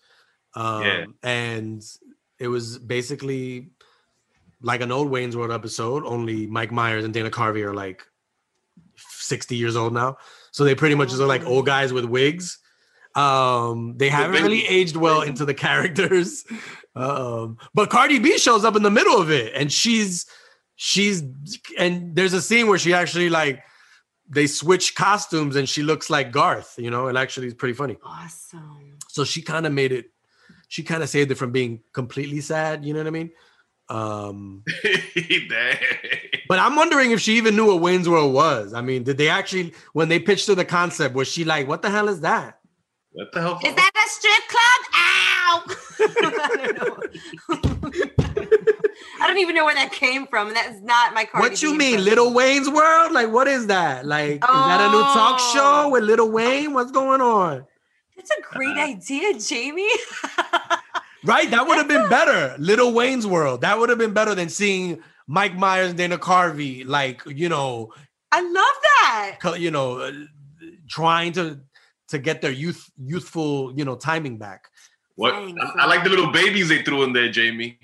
[0.55, 1.05] um, Yeah.
[1.22, 1.82] and
[2.38, 3.70] it was basically
[4.62, 6.04] like an old Wayne's World episode.
[6.04, 8.02] Only Mike Myers and Dana Carvey are like
[8.96, 10.18] sixty years old now,
[10.50, 12.58] so they pretty much just look like old guys with wigs.
[13.14, 16.44] Um, they haven't really aged well into the characters.
[16.96, 20.26] Um, but Cardi B shows up in the middle of it, and she's
[20.74, 21.22] she's
[21.78, 23.62] and there's a scene where she actually like
[24.30, 26.74] they switch costumes and she looks like Garth.
[26.78, 27.98] You know, it actually is pretty funny.
[28.02, 28.96] Awesome.
[29.08, 30.06] So she kind of made it.
[30.68, 32.84] She kind of saved it from being completely sad.
[32.84, 33.30] You know what I mean?
[33.91, 34.62] Um,
[36.49, 38.72] but I'm wondering if she even knew what Wayne's World was.
[38.72, 41.82] I mean, did they actually, when they pitched her the concept, was she like, "What
[41.82, 42.61] the hell is that?"
[43.12, 43.59] What the hell?
[43.64, 44.80] Is that a strip club?
[44.95, 45.64] Ow!
[46.01, 46.97] I don't know.
[49.20, 50.55] I don't even know where that came from.
[50.55, 51.41] That's not my car.
[51.41, 52.05] what you mean, impression.
[52.05, 53.11] Little Wayne's World?
[53.12, 54.07] Like, what is that?
[54.07, 55.53] Like, is that a new talk Oh.
[55.55, 56.72] show with Little Wayne?
[56.72, 57.66] What's going on?
[58.16, 59.88] That's a great idea, Jamie.
[61.24, 62.54] Right, that would have been better.
[62.58, 63.60] Little Wayne's World.
[63.60, 67.92] That would have been better than seeing Mike Myers, and Dana Carvey, like you know,
[68.32, 68.76] I love
[69.42, 69.60] that.
[69.60, 70.12] you know, uh,
[70.88, 71.60] trying to
[72.08, 74.68] to get their youth youthful, you know, timing back.
[75.16, 75.34] What?
[75.34, 77.78] I, I like the little babies they threw in there, Jamie.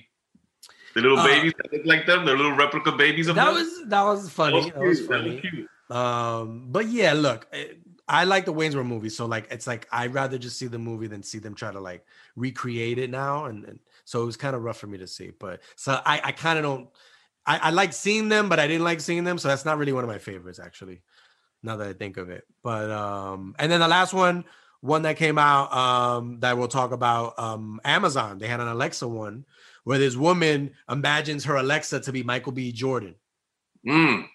[0.95, 3.55] The little Uh, babies that look like them, the little replica babies of That them.
[3.55, 4.71] was that was funny.
[4.71, 5.41] That was cute, that was funny.
[5.41, 5.69] cute.
[5.91, 7.67] Um, but yeah, look, eh,
[8.09, 10.79] I like the Wayne's World movie, so like it's like I'd rather just see the
[10.79, 12.05] movie than see them try to like
[12.37, 15.33] recreate it now, and, and so it was kind of rough for me to see.
[15.39, 16.89] But so I I kind of don't.
[17.45, 19.93] I, I like seeing them, but I didn't like seeing them, so that's not really
[19.93, 21.03] one of my favorites actually.
[21.63, 24.45] Now that I think of it, but um, and then the last one,
[24.81, 28.39] one that came out um that we'll talk about um Amazon.
[28.39, 29.45] They had an Alexa one
[29.85, 32.73] where this woman imagines her Alexa to be Michael B.
[32.73, 33.15] Jordan
[33.87, 34.27] Mm.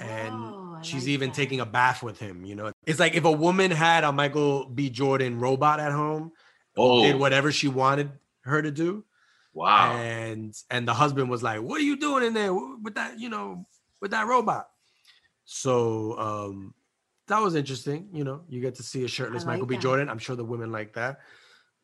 [0.00, 1.36] and Oh, she's like even that.
[1.36, 2.44] taking a bath with him.
[2.44, 4.90] You know, it's like if a woman had a Michael B.
[4.90, 6.32] Jordan robot at home,
[6.78, 8.10] Oh, did whatever she wanted
[8.44, 9.04] her to do,
[9.52, 9.96] wow.
[9.96, 13.18] and and the husband was like, "What are you doing in there with that?
[13.18, 13.66] You know,
[14.00, 14.68] with that robot?"
[15.44, 16.74] So um
[17.26, 18.08] that was interesting.
[18.12, 19.76] You know, you get to see a shirtless like Michael B.
[19.76, 20.08] Jordan.
[20.08, 21.20] I'm sure the women like that.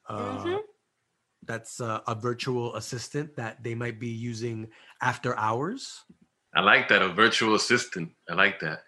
[0.09, 0.59] Uh, Mhm.
[1.47, 4.69] That's uh, a virtual assistant that they might be using
[5.03, 6.03] after hours.
[6.57, 7.03] I like that.
[7.03, 8.13] A virtual assistant.
[8.31, 8.81] I like that.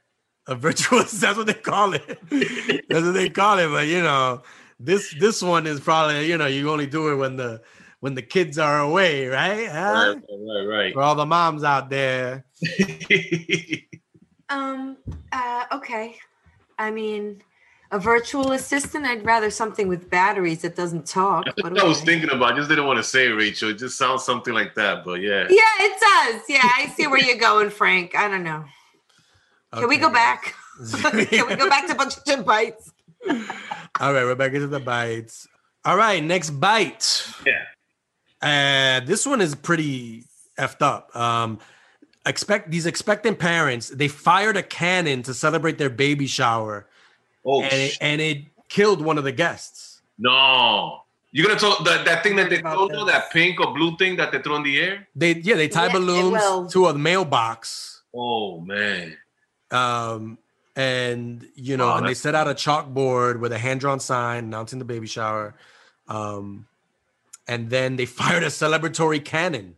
[0.48, 2.06] a virtual that's what they call it
[2.88, 4.40] that's what they call it but you know
[4.78, 7.62] this this one is probably you know you only do it when the
[8.00, 10.16] when the kids are away right huh?
[10.30, 12.44] Right, right, for all the moms out there.
[14.48, 14.96] Um.
[15.32, 15.64] Uh.
[15.72, 16.16] Okay.
[16.78, 17.42] I mean,
[17.90, 19.06] a virtual assistant.
[19.06, 21.46] I'd rather something with batteries that doesn't talk.
[21.46, 22.06] That's what I was okay.
[22.06, 22.52] thinking about.
[22.52, 23.70] I just didn't want to say it, Rachel.
[23.70, 25.46] It just sounds something like that, but yeah.
[25.48, 26.42] Yeah, it does.
[26.48, 28.16] Yeah, I see where you're going, Frank.
[28.16, 28.64] I don't know.
[29.72, 30.54] Can we go back?
[31.00, 32.92] Can we go back to a Bunch of Bites?
[34.00, 35.46] all right we're back into the bites
[35.84, 37.62] all right next bite Yeah.
[39.00, 40.24] uh this one is pretty
[40.58, 41.58] effed up um
[42.26, 46.86] expect these expectant parents they fired a cannon to celebrate their baby shower
[47.48, 48.38] Oh, and it, and it
[48.68, 51.00] killed one of the guests no.
[51.32, 53.12] You're gonna talk that, that thing that they About throw, this.
[53.12, 55.06] that pink or blue thing that they throw in the air?
[55.14, 58.02] They yeah, they tie Yeah, balloons to a mailbox.
[58.14, 59.14] Oh man.
[59.70, 60.38] Um
[60.76, 64.78] and you know, Wow, and they set out a chalkboard with a hand-drawn sign announcing
[64.78, 65.54] the baby shower.
[66.06, 66.66] Um
[67.48, 69.76] and then they fired a celebratory cannon.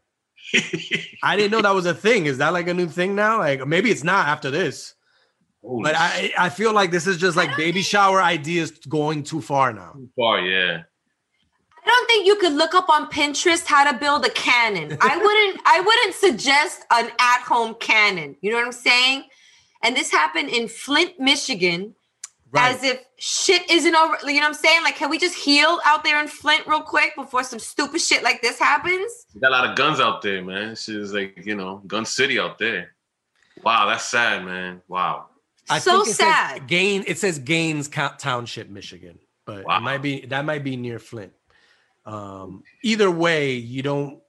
[1.23, 2.27] I didn't know that was a thing.
[2.27, 3.39] Is that like a new thing now?
[3.39, 4.95] Like maybe it's not after this.
[5.63, 9.41] Holy But I I feel like this is just like baby shower ideas going too
[9.41, 9.95] far now.
[10.17, 10.83] far, yeah.
[11.85, 14.99] I don't think you could look up on Pinterest how to build a cannon.
[15.01, 15.61] I wouldn't.
[15.65, 18.37] I wouldn't suggest an at-home cannon.
[18.43, 19.25] You know what I'm saying?
[19.83, 21.95] And this happened in Flint, Michigan.
[22.51, 22.74] Right.
[22.74, 24.16] As if shit isn't over.
[24.24, 24.83] You know what I'm saying?
[24.83, 28.22] Like, can we just heal out there in Flint real quick before some stupid shit
[28.22, 29.26] like this happens?
[29.35, 30.70] You got a lot of guns out there, man.
[30.70, 32.95] This is like, you know, gun city out there.
[33.62, 34.81] Wow, that's sad, man.
[34.89, 35.26] Wow.
[35.79, 36.66] so it says sad.
[36.66, 37.05] Gain.
[37.07, 39.76] It says Gaines Township, Michigan, but Wow.
[39.76, 41.33] it might be that might be near Flint.
[42.07, 44.20] Um, either way, you don't.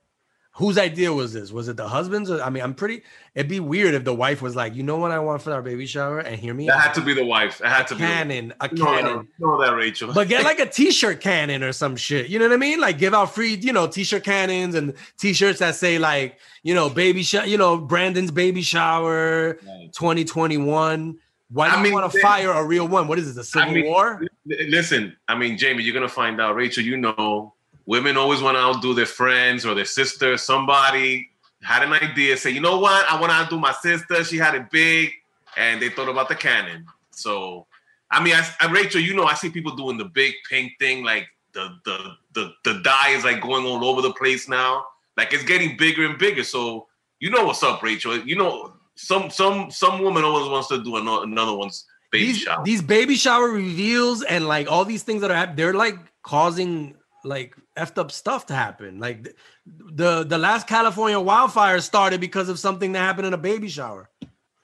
[0.60, 1.54] Whose idea was this?
[1.54, 2.30] Was it the husband's?
[2.30, 3.02] Or, I mean, I'm pretty.
[3.34, 5.62] It'd be weird if the wife was like, "You know what I want for our
[5.62, 6.68] baby shower," and hear me.
[6.68, 6.82] That out.
[6.82, 7.60] had to be the wife.
[7.60, 8.02] That had to be.
[8.02, 9.28] the- cannon, a know that- cannon.
[9.40, 10.12] you know that, Rachel.
[10.14, 12.28] But get like a t-shirt cannon or some shit.
[12.28, 12.82] You know what I mean?
[12.82, 16.90] Like give out free, you know, t-shirt cannons and t-shirts that say like, you know,
[16.90, 19.94] baby shower, you know, Brandon's baby shower Right.
[19.94, 21.18] 2021.
[21.52, 23.08] Why I do you mean, want to fire a real one?
[23.08, 23.48] What is this?
[23.48, 24.22] A civil I mean, war?
[24.46, 26.56] Listen, I mean, Jamie, you're gonna find out.
[26.56, 27.54] Rachel, you know,
[27.90, 30.38] women always want to outdo their friends or their sister.
[30.38, 31.28] Somebody
[31.64, 34.24] had an idea, say, you know what, I want to outdo my sister.
[34.24, 35.12] She had it big,
[35.58, 36.86] and they thought about the cannon.
[37.10, 37.66] So,
[38.12, 41.04] I mean, I, I, Rachel, you know, I see people doing the big pink thing,
[41.04, 41.98] like the the
[42.36, 44.86] the the dye is like going all over the place now.
[45.18, 46.44] Like it's getting bigger and bigger.
[46.44, 46.88] So
[47.20, 48.20] you know what's up, Rachel.
[48.20, 52.38] You know, some some some woman always wants to do ano- another one's baby these,
[52.38, 52.64] shower.
[52.64, 57.56] these baby shower reveals and like all these things that are they're like causing like
[57.78, 59.00] effed up stuff to happen.
[59.00, 63.38] Like th- the the last California wildfire started because of something that happened in a
[63.38, 64.10] baby shower.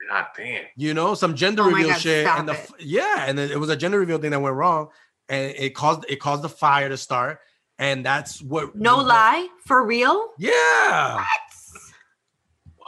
[0.09, 0.65] God damn.
[0.77, 2.69] You know, some gender Oh reveal God, shit, and the it.
[2.79, 4.89] yeah, and it was a gender reveal thing that went wrong,
[5.29, 7.39] and it caused it caused the fire to start,
[7.79, 10.29] and that's what No lie, for real.
[10.37, 11.15] yeah.
[11.15, 11.25] Wow.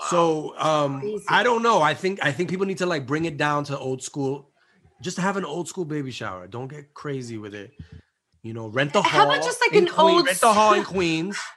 [0.09, 1.25] So um Crazy.
[1.27, 1.81] I don't know.
[1.81, 4.51] I think I think people need to like bring it down to old school.
[5.01, 6.47] Just have an old school baby shower.
[6.47, 7.71] Don't get crazy with it.
[8.47, 9.11] You know, rent the hall.
[9.11, 11.37] How about just like an Queen- old rent the hall in Queens.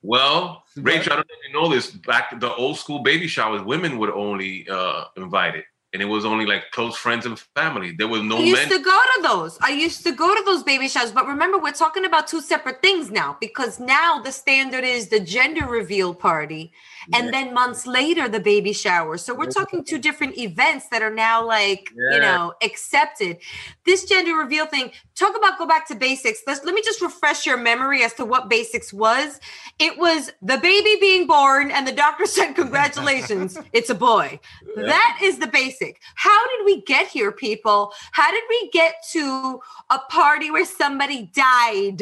[0.00, 1.90] Well, Rachel, I don't know if you know this.
[1.90, 6.24] Back the old school baby showers, women would only uh invite it, and it was
[6.24, 7.90] only like close friends and family.
[7.98, 8.78] There was no I used men.
[8.78, 9.58] to go to those.
[9.60, 12.80] I used to go to those baby showers, but remember, we're talking about two separate
[12.80, 16.70] things now because now the standard is the gender reveal party,
[17.14, 19.16] and then months later the baby shower.
[19.16, 23.38] So we're talking two different events that are now like you know accepted.
[23.84, 24.92] This gender reveal thing.
[25.14, 26.42] Talk about go back to basics.
[26.46, 29.40] Let's let me just refresh your memory as to what basics was.
[29.78, 34.40] It was the baby being born, and the doctor said, "Congratulations, it's a boy."
[34.76, 36.00] That is the basic.
[36.14, 37.92] How did we get here, people?
[38.12, 41.98] How did we get to a party where somebody died?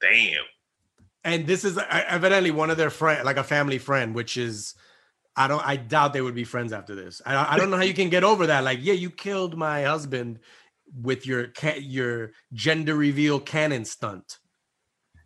[0.00, 0.44] Damn.
[1.24, 4.74] And this is evidently one of their friend, like a family friend, which is
[5.36, 7.20] I don't I doubt they would be friends after this.
[7.26, 8.64] I, I don't know how you can get over that.
[8.64, 10.38] Like, yeah, you killed my husband
[10.94, 14.38] with your ca- your gender reveal cannon stunt.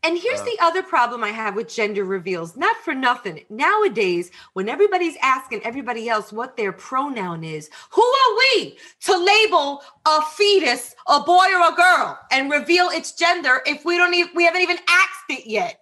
[0.02, 0.44] And here's Uh.
[0.44, 2.56] the other problem I have with gender reveals.
[2.56, 3.44] Not for nothing.
[3.48, 9.82] Nowadays, when everybody's asking everybody else what their pronoun is, who are we to label
[10.06, 14.32] a fetus a boy or a girl and reveal its gender if we don't even
[14.34, 15.80] we haven't even asked it yet?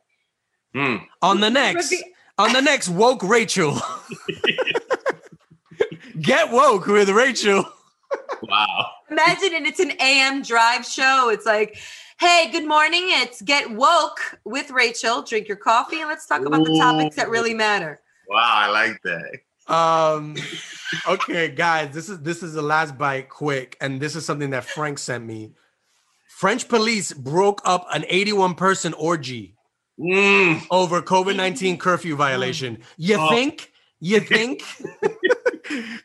[0.75, 0.97] Hmm.
[1.21, 1.95] On the next,
[2.39, 3.79] on the next woke Rachel.
[6.21, 7.65] Get woke with Rachel.
[8.43, 8.87] Wow.
[9.11, 11.31] Imagine and it's an AM drive show.
[11.31, 11.79] It's like,
[12.19, 13.03] hey, good morning.
[13.07, 15.23] It's Get Woke with Rachel.
[15.23, 18.01] Drink your coffee and let's talk about the topics that really matter.
[18.29, 19.73] Wow, I like that.
[19.73, 20.37] Um
[21.09, 24.65] okay, guys, this is this is the last bite quick, and this is something that
[24.65, 25.53] Frank sent me.
[26.29, 29.55] French police broke up an 81 person orgy
[30.01, 30.63] Mm.
[30.71, 32.79] over COVID-19 curfew violation.
[32.97, 33.29] You Oh.
[33.29, 33.71] think?
[34.01, 34.63] You think?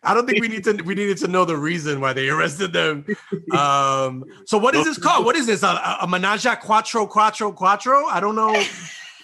[0.04, 2.74] I don't think we need to we needed to know the reason why they arrested
[2.74, 3.06] them.
[3.52, 5.26] Um so what is this called?
[5.26, 5.64] What is this?
[5.64, 8.06] A, a, a menage a quattro quattro quattro?
[8.06, 8.54] I don't know.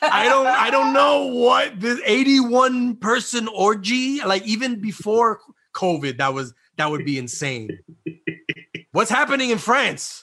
[0.01, 5.39] I don't I don't know what this 81 person orgy like even before
[5.73, 7.79] COVID that was that would be insane.
[8.91, 10.22] What's happening in France?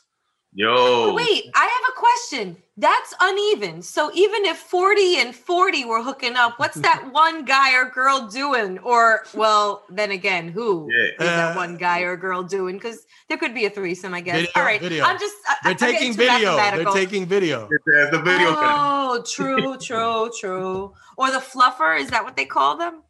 [0.60, 1.14] Yo.
[1.14, 2.56] Wait, I have a question.
[2.76, 3.80] That's uneven.
[3.82, 8.28] So even if 40 and 40 were hooking up, what's that one guy or girl
[8.28, 8.78] doing?
[8.80, 11.26] Or, well, then again, who is Yeah.
[11.26, 12.76] that Uh, one guy or girl doing?
[12.76, 14.36] Because there could be a threesome, I guess.
[14.36, 14.80] Video, All right.
[14.80, 15.04] video.
[15.04, 16.56] I'm just, I, They're I'm taking video.
[16.56, 17.68] They're taking video.
[17.86, 18.48] There's the video.
[18.56, 20.92] Oh, true, true, true.
[21.16, 23.02] Or the fluffer, is that what they call them?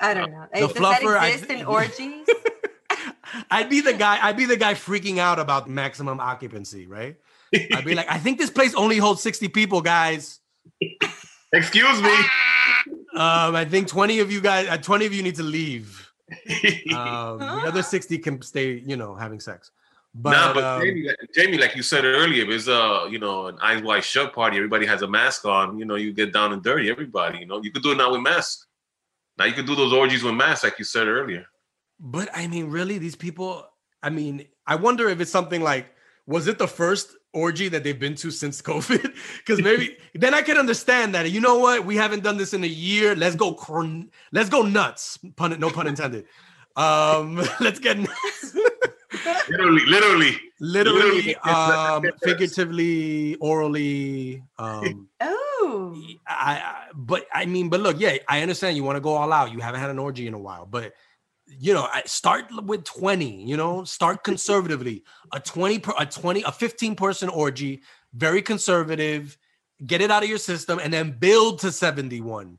[0.00, 0.46] I don't know.
[0.52, 2.26] The Does fluffer, I that exist in think- orgies?
[3.50, 4.18] I'd be the guy.
[4.22, 7.16] I'd be the guy freaking out about maximum occupancy, right?
[7.74, 10.40] I'd be like, I think this place only holds sixty people, guys.
[11.52, 12.14] Excuse me.
[13.14, 16.08] Um, I think twenty of you guys, uh, twenty of you need to leave.
[16.94, 19.70] Um, the other sixty can stay, you know, having sex.
[20.14, 23.46] But, nah, but um, Jamie, like- Jamie, like you said earlier, it's uh, you know,
[23.48, 24.56] an eyes wide shut party.
[24.56, 25.78] Everybody has a mask on.
[25.78, 26.90] You know, you get down and dirty.
[26.90, 28.66] Everybody, you know, you could do it now with masks.
[29.38, 31.46] Now you can do those orgies with masks, like you said earlier.
[32.02, 33.64] But I mean, really, these people.
[34.02, 35.94] I mean, I wonder if it's something like,
[36.26, 39.14] was it the first orgy that they've been to since COVID?
[39.38, 41.30] Because maybe then I could understand that.
[41.30, 41.86] You know what?
[41.86, 43.14] We haven't done this in a year.
[43.14, 43.54] Let's go.
[43.54, 45.18] Cr- let's go nuts.
[45.36, 45.58] Pun.
[45.60, 46.26] No pun intended.
[46.74, 48.56] Um, let's get nuts.
[49.48, 50.36] Literally, literally.
[50.58, 54.42] literally, Literally, um, figuratively, orally.
[54.58, 56.02] Um, oh.
[56.26, 59.32] I, I, but I mean, but look, yeah, I understand you want to go all
[59.32, 59.52] out.
[59.52, 60.94] You haven't had an orgy in a while, but
[61.58, 65.04] you know, start with 20, you know, start conservatively.
[65.32, 67.82] A 20 per, a 20, a 15 person orgy,
[68.14, 69.36] very conservative,
[69.86, 72.58] get it out of your system and then build to 71.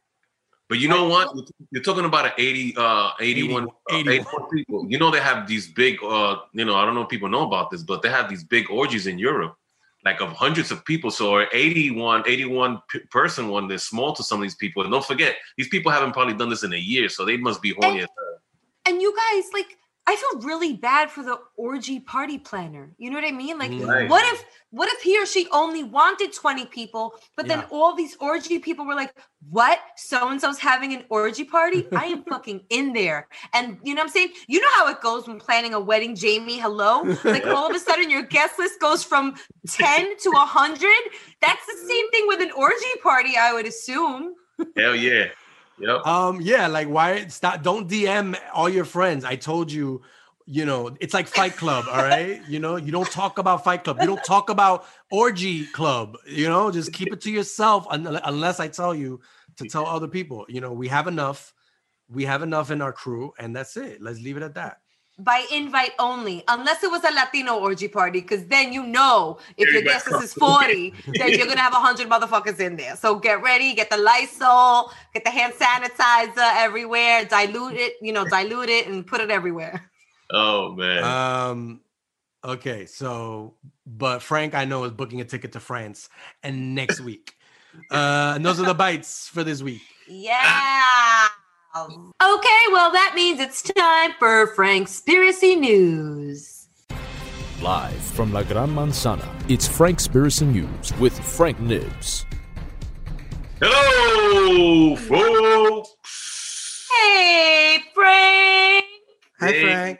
[0.69, 1.35] But you know what?
[1.71, 4.13] You're talking about an 80, uh, 81, 81.
[4.13, 4.85] 81 people.
[4.89, 7.45] You know they have these big, uh, you know, I don't know if people know
[7.45, 9.55] about this, but they have these big orgies in Europe,
[10.03, 11.11] like of hundreds of people.
[11.11, 14.81] So an 81, 81 p- person one, they're small to some of these people.
[14.83, 17.61] And don't forget, these people haven't probably done this in a year, so they must
[17.61, 18.22] be horny as hell.
[18.85, 22.91] And you guys, like, I feel really bad for the orgy party planner.
[22.97, 23.57] You know what I mean?
[23.57, 24.09] Like, Right.
[24.09, 28.17] what if what if he or she only wanted 20 people, but then all these
[28.19, 29.13] orgy people were like,
[29.49, 29.79] what?
[29.95, 31.87] So and so's having an orgy party?
[31.95, 33.29] I am fucking in there.
[33.53, 34.29] And you know what I'm saying?
[34.47, 36.57] You know how it goes when planning a wedding, Jamie.
[36.59, 37.03] Hello.
[37.23, 39.35] Like all of a sudden your guest list goes from
[39.69, 40.89] 10 to 100.
[41.39, 44.33] That's the same thing with an orgy party, I would assume.
[44.75, 45.27] Hell yeah.
[45.79, 46.05] Yep.
[46.05, 49.25] Um, yeah, like why stop don't DM all your friends.
[49.25, 50.01] I told you,
[50.45, 52.41] you know, it's like Fight Club, all right?
[52.47, 56.47] You know, you don't talk about Fight Club, you don't talk about orgy club, you
[56.47, 59.21] know, just keep it to yourself un- unless I tell you
[59.57, 60.45] to tell other people.
[60.49, 61.53] You know, we have enough,
[62.09, 64.01] we have enough in our crew, and that's it.
[64.01, 64.82] Let's leave it at that.
[65.19, 69.67] By invite only, unless it was a Latino orgy party, because then you know if
[69.69, 72.95] your Everybody guest list is 40, then you're gonna have hundred motherfuckers in there.
[72.95, 78.25] So get ready, get the Lysol, get the hand sanitizer everywhere, dilute it, you know,
[78.25, 79.87] dilute it and put it everywhere.
[80.31, 81.03] Oh man.
[81.03, 81.81] Um,
[82.43, 83.53] okay, so
[83.85, 86.09] but Frank, I know, is booking a ticket to France
[86.41, 87.35] and next week.
[87.91, 89.81] Uh, and those are the bites for this week.
[90.05, 91.29] Yeah.
[91.75, 96.67] Okay, well, that means it's time for Frankspiracy News.
[97.63, 102.25] Live from La Gran Manzana, it's Frankspiracy News with Frank Nibs.
[103.59, 106.87] Hello, folks.
[106.91, 108.85] Hey, Frank.
[109.39, 109.61] Hi, Hey.
[109.63, 109.99] Frank.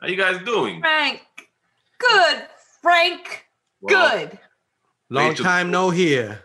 [0.00, 0.80] How you guys doing?
[0.80, 1.20] Frank.
[1.98, 2.46] Good,
[2.80, 3.44] Frank.
[3.82, 4.38] Well, Good.
[5.10, 6.42] Long Rachel- time no here.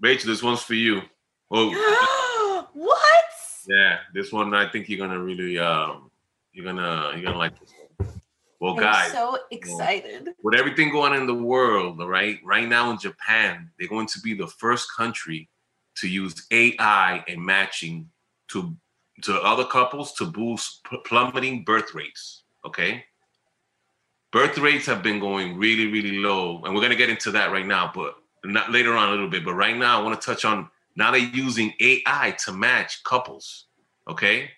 [0.00, 1.02] Rachel, this one's for you.
[1.52, 1.70] Oh,
[2.82, 3.24] what?
[3.66, 3.98] yeah.
[4.14, 6.10] This one, I think you're gonna really, um,
[6.52, 8.08] you're gonna, you're gonna like this one.
[8.60, 10.28] Well, guys, I'm so excited.
[10.42, 14.06] with everything going on in the world, all right, right now in Japan, they're going
[14.06, 15.48] to be the first country
[15.96, 18.08] to use AI and matching
[18.48, 18.76] to
[19.22, 22.44] to other couples to boost plummeting birth rates.
[22.64, 23.04] Okay,
[24.30, 27.66] birth rates have been going really, really low, and we're gonna get into that right
[27.66, 28.14] now, but
[28.44, 29.44] not later on a little bit.
[29.44, 33.66] But right now, I want to touch on now they're using AI to match couples.
[34.08, 34.50] Okay,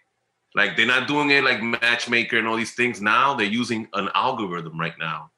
[0.54, 3.00] like they're not doing it like matchmaker and all these things.
[3.00, 5.30] Now they're using an algorithm right now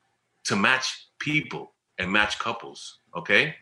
[0.44, 3.00] to match people and match couples.
[3.16, 3.54] Okay.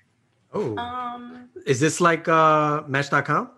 [0.53, 3.47] Oh, Um, is this like uh Match.com?
[3.47, 3.51] or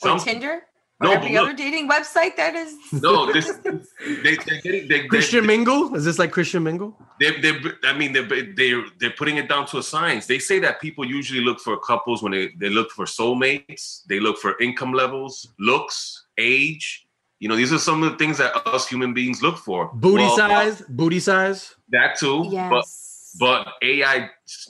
[0.00, 0.62] Some- Tinder?
[1.02, 2.74] Or No, every look- other dating website that is.
[2.92, 5.94] No, this they they're getting they, Christian they, Mingle?
[5.96, 6.96] Is this like Christian Mingle?
[7.20, 7.52] they, they,
[7.84, 10.26] I mean they they they're putting it down to a science.
[10.26, 14.02] They say that people usually look for couples when they they look for soulmates.
[14.08, 17.06] They look for income levels, looks, age.
[17.40, 19.90] You know, these are some of the things that us human beings look for.
[19.94, 20.82] Booty Well, size?
[20.88, 21.74] Booty size?
[21.90, 22.44] That too.
[22.44, 23.08] But Yes.
[23.40, 24.28] But AI,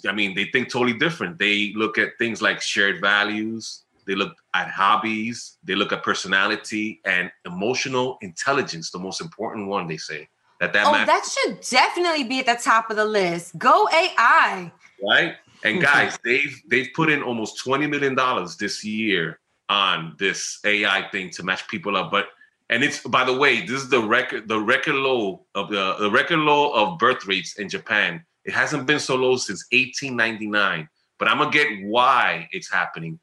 [0.09, 1.37] I mean, they think totally different.
[1.39, 7.01] They look at things like shared values, they look at hobbies, they look at personality
[7.05, 10.29] and emotional intelligence, the most important one, they say.
[10.61, 13.59] That that oh, matters, that should definitely be at the top of the list.
[13.59, 14.71] Go AI.
[15.03, 15.35] right?
[15.65, 15.83] And hmm.
[15.83, 21.31] guys, they've they've put in almost 20 million dollars this year on this AI thing
[21.31, 22.11] to match people up.
[22.11, 22.29] But
[22.71, 26.11] and it's by the way, this is the record the record low of the the
[26.11, 28.25] record low of birth rates in Japan.
[28.45, 30.89] It hasn't been so low since 1899.
[31.19, 33.19] But I'm gonna get why it's happening.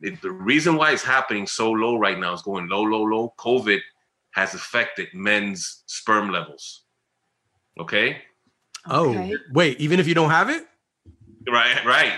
[0.00, 3.34] It- the reason why it's happening so low right now is going low, low, low.
[3.38, 3.80] COVID
[4.32, 6.82] has affected men's sperm levels.
[7.78, 8.22] Okay.
[8.88, 9.34] Oh, Okay.
[9.52, 10.66] wait, even if you don't have it?
[11.48, 12.14] Right, right.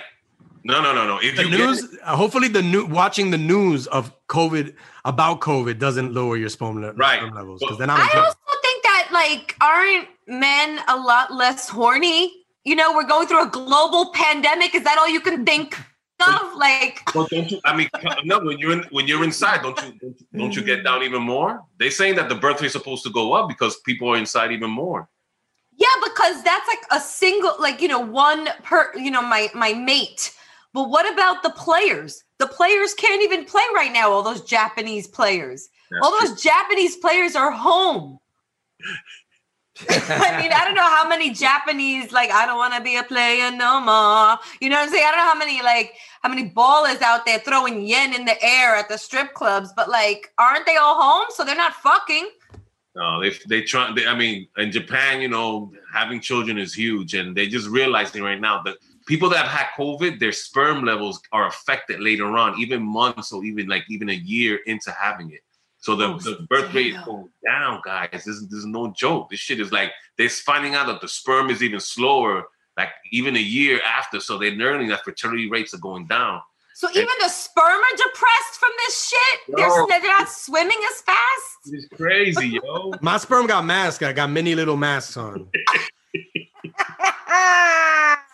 [0.64, 1.18] No, no, no, no.
[1.20, 4.74] If The you news, uh, hopefully the new watching the news of COVID
[5.04, 7.18] about COVID doesn't lower your sperm, le- Right.
[7.18, 7.60] sperm levels.
[7.60, 8.26] Because then I'm I trouble.
[8.28, 12.32] also think that like aren't men a lot less horny?
[12.64, 14.72] You know, we're going through a global pandemic.
[14.76, 15.76] Is that all you can think
[16.22, 16.56] of?
[16.56, 17.60] Like, Well, don't you?
[17.64, 17.88] I mean,
[18.24, 18.40] no.
[18.40, 19.92] When you're in, when you're inside, don't you?
[20.00, 20.84] Don't, you- don't you get mm.
[20.84, 21.62] down even more?
[21.78, 24.70] They're saying that the birth rate's supposed to go up because people are inside even
[24.70, 25.08] more.
[25.76, 29.72] yeah, because that's like a single, like you know, one per, you know, my my
[29.74, 30.34] mate.
[30.74, 32.24] But what about the players?
[32.38, 34.10] The players can't even play right now.
[34.10, 35.68] All those Japanese players.
[35.90, 36.28] That's all true.
[36.28, 38.18] those Japanese players are home.
[39.88, 43.02] I mean, I don't know how many Japanese like I don't want to be a
[43.02, 44.38] player no more.
[44.60, 45.04] You know what I'm saying?
[45.06, 48.42] I don't know how many like how many ballers out there throwing yen in the
[48.44, 51.26] air at the strip clubs, but like, aren't they all home?
[51.30, 52.28] So they're not fucking.
[52.94, 53.90] No, they they try.
[53.94, 58.22] They, I mean, in Japan, you know, having children is huge, and they're just realizing
[58.22, 62.60] right now that people that have had COVID, their sperm levels are affected later on,
[62.60, 65.40] even months or even like even a year into having it.
[65.82, 68.08] So the, Oh, the birth rate is going down, guys.
[68.12, 69.30] This is, this is no joke.
[69.30, 72.44] This shit is like they're finding out that the sperm is even slower,
[72.76, 74.20] like even a year after.
[74.20, 76.40] So they're learning that fertility rates are going down.
[76.74, 79.56] So even the sperm are depressed from this shit.
[79.56, 81.58] They're, they're not swimming as fast.
[81.66, 82.92] It's crazy, yo.
[83.02, 84.02] My sperm got masks.
[84.02, 85.48] I got many little masks on.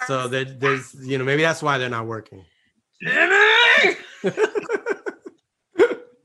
[0.07, 2.43] So there, there's, you know, maybe that's why they're not working.
[3.03, 3.93] No,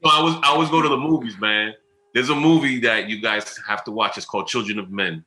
[0.05, 1.73] I was I always go to the movies, man.
[2.13, 4.17] There's a movie that you guys have to watch.
[4.17, 5.25] It's called Children of Men.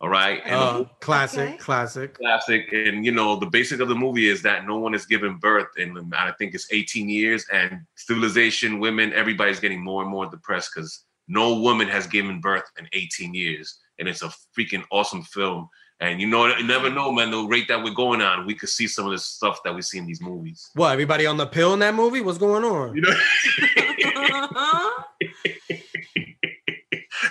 [0.00, 0.42] All right.
[0.44, 1.56] And Uh, movie classic, Okay.
[1.58, 2.14] classic.
[2.18, 2.72] classic.
[2.72, 5.68] And you know, the basic of the movie is that no one is given birth
[5.76, 10.72] in I think it's 18 years, and civilization, women, everybody's getting more and more depressed
[10.74, 13.78] because no woman has given birth in 18 years.
[13.98, 15.68] And it's a freaking awesome film.
[16.00, 17.30] And you know, you never know, man.
[17.30, 19.80] The rate that we're going on, we could see some of the stuff that we
[19.80, 20.68] see in these movies.
[20.74, 20.90] What?
[20.92, 22.20] Everybody on the pill in that movie?
[22.20, 22.94] What's going on?
[22.96, 23.14] You know.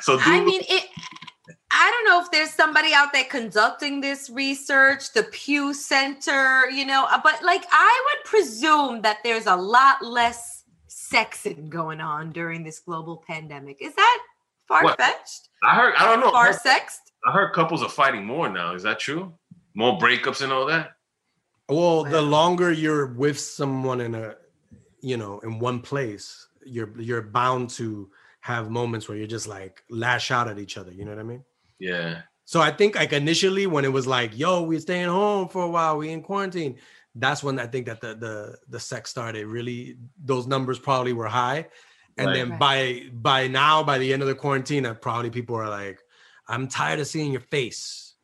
[0.02, 0.86] so, dude, I mean, it.
[1.76, 6.86] I don't know if there's somebody out there conducting this research, the Pew Center, you
[6.86, 12.32] know, uh, but like I would presume that there's a lot less sexing going on
[12.32, 13.78] during this global pandemic.
[13.82, 14.20] Is that
[14.68, 15.50] far fetched?
[15.64, 15.96] I heard.
[15.98, 16.32] I don't know.
[16.32, 17.12] Far heard, sexed?
[17.26, 18.76] I heard couples are fighting more now.
[18.76, 19.34] Is that true?
[19.74, 20.92] More breakups and all that.
[21.70, 24.36] Well, the longer you're with someone in a,
[25.02, 28.10] you know, in one place, you're you're bound to
[28.42, 30.92] have moments where you're just like lash out at each other.
[30.92, 31.44] You know what I mean?
[31.80, 32.22] Yeah.
[32.46, 35.70] So I think like initially when it was like, "Yo, we're staying home for a
[35.70, 36.78] while, we in quarantine,"
[37.16, 39.46] that's when I think that the the the sex started.
[39.48, 41.68] Really, those numbers probably were high,
[42.18, 42.34] and Right.
[42.34, 42.60] then Right.
[42.60, 46.02] by by now, by the end of the quarantine, uh, probably people are like,
[46.48, 48.16] "I'm tired of seeing your face.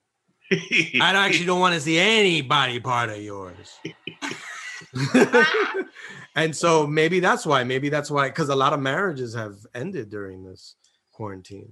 [0.51, 3.71] I actually don't want to see any body part of yours."
[6.43, 7.63] and so maybe that's why.
[7.63, 10.75] Maybe that's why, because a lot of marriages have ended during this
[11.11, 11.71] quarantine.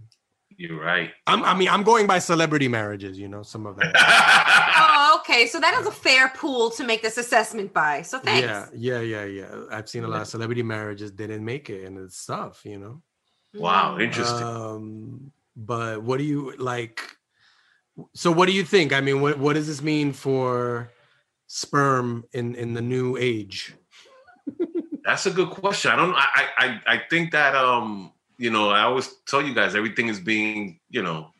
[0.57, 1.11] You're right.
[1.27, 3.19] I'm, I mean, I'm going by celebrity marriages.
[3.19, 4.63] You know, some of that.
[4.99, 5.47] Oh, okay.
[5.47, 8.01] So that is a fair pool to make this assessment by.
[8.01, 8.71] So thanks.
[8.73, 9.63] Yeah, yeah, yeah, yeah.
[9.71, 13.01] I've seen a lot of celebrity marriages didn't make it, and it's tough, you know.
[13.53, 13.99] wow.
[13.99, 14.43] Interesting.
[14.43, 17.01] Um, but what do you like?
[18.13, 18.91] So, what do you think?
[18.91, 20.91] I mean, what what does this mean for
[21.47, 23.76] sperm in in the new age?
[25.05, 25.91] That's a good question.
[25.91, 26.13] I don't.
[26.13, 26.47] I, I.
[26.57, 27.55] I- I think that.
[27.55, 28.11] Um.
[28.37, 28.69] You know.
[28.69, 30.79] I always tell you guys everything is being.
[30.89, 31.31] You know.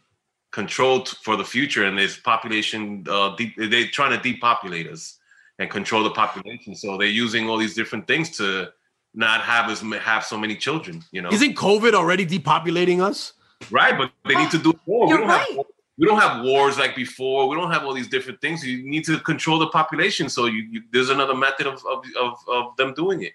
[0.51, 3.05] Controlled for the future, and there's population.
[3.09, 3.35] Uh.
[3.35, 5.17] Deep, they're trying to depopulate us
[5.59, 6.75] and control the population.
[6.75, 8.69] So they're using all these different things to
[9.13, 11.03] not have as have so many children.
[11.11, 11.31] You know.
[11.31, 13.33] Isn't COVID already depopulating us?
[13.71, 15.07] Right, but they need to do more.
[15.09, 15.57] You're we don't right.
[15.57, 15.65] have
[15.97, 17.47] we don't have wars like before.
[17.47, 18.65] We don't have all these different things.
[18.65, 20.29] You need to control the population.
[20.29, 23.33] So you, you there's another method of, of of of them doing it.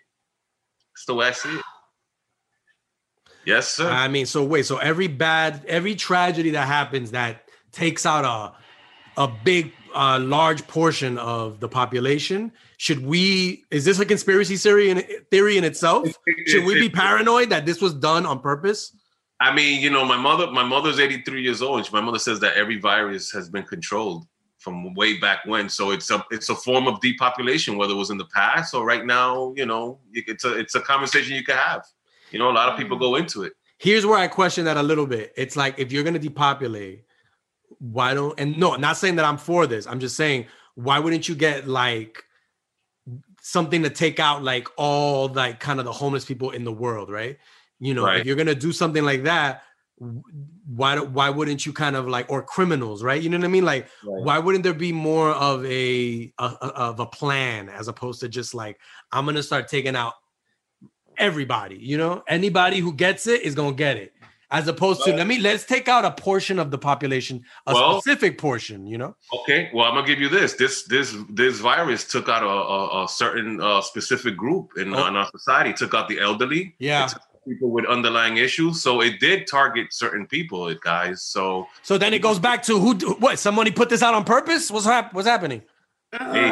[0.94, 1.64] That's the way I see it.
[3.44, 3.90] Yes, sir.
[3.90, 8.54] I mean, so wait, so every bad, every tragedy that happens that takes out a
[9.20, 12.52] a big, uh, large portion of the population.
[12.78, 13.64] Should we?
[13.70, 16.08] Is this a conspiracy theory in theory in itself?
[16.46, 18.96] Should we be paranoid that this was done on purpose?
[19.42, 22.38] I mean, you know, my mother, my mother's 83 years old, and my mother says
[22.40, 24.26] that every virus has been controlled
[24.58, 25.68] from way back when.
[25.68, 28.84] So it's a it's a form of depopulation, whether it was in the past or
[28.84, 29.52] right now.
[29.56, 31.84] You know, it's a it's a conversation you could have.
[32.30, 33.54] You know, a lot of people go into it.
[33.78, 35.32] Here's where I question that a little bit.
[35.36, 37.04] It's like if you're gonna depopulate,
[37.80, 39.86] why don't and no, not saying that I'm for this.
[39.86, 42.24] I'm just saying why wouldn't you get like
[43.40, 47.10] something to take out like all like kind of the homeless people in the world,
[47.10, 47.38] right?
[47.84, 48.20] You know, Right.
[48.20, 49.62] if you're gonna do something like that,
[49.98, 53.20] why do- why wouldn't you kind of like or criminals, right?
[53.20, 53.64] You know what I mean?
[53.64, 54.22] Like, Right.
[54.24, 58.28] why wouldn't there be more of a, a, a of a plan as opposed to
[58.28, 58.78] just like
[59.10, 60.14] I'm gonna start taking out
[61.18, 61.76] everybody?
[61.76, 64.12] You know, anybody who gets it is gonna get it.
[64.50, 67.72] As opposed to Well- let me let's take out a portion of the population, a
[67.74, 68.86] Well- specific portion.
[68.86, 70.52] You know, Okay, well, I'm gonna give you this.
[70.54, 75.06] This this this virus took out a, a, a certain uh, specific group in, Oh.
[75.06, 75.70] in our society.
[75.70, 76.74] It took out the elderly.
[76.78, 77.08] Yeah.
[77.44, 78.82] It took out people with underlying issues.
[78.82, 81.22] So it did target certain people, it guys.
[81.22, 82.94] So so then it goes back to who?
[82.94, 83.38] do- What?
[83.38, 84.70] Somebody put this out on purpose?
[84.70, 85.62] What's hap- What's happening?
[86.12, 86.50] hey,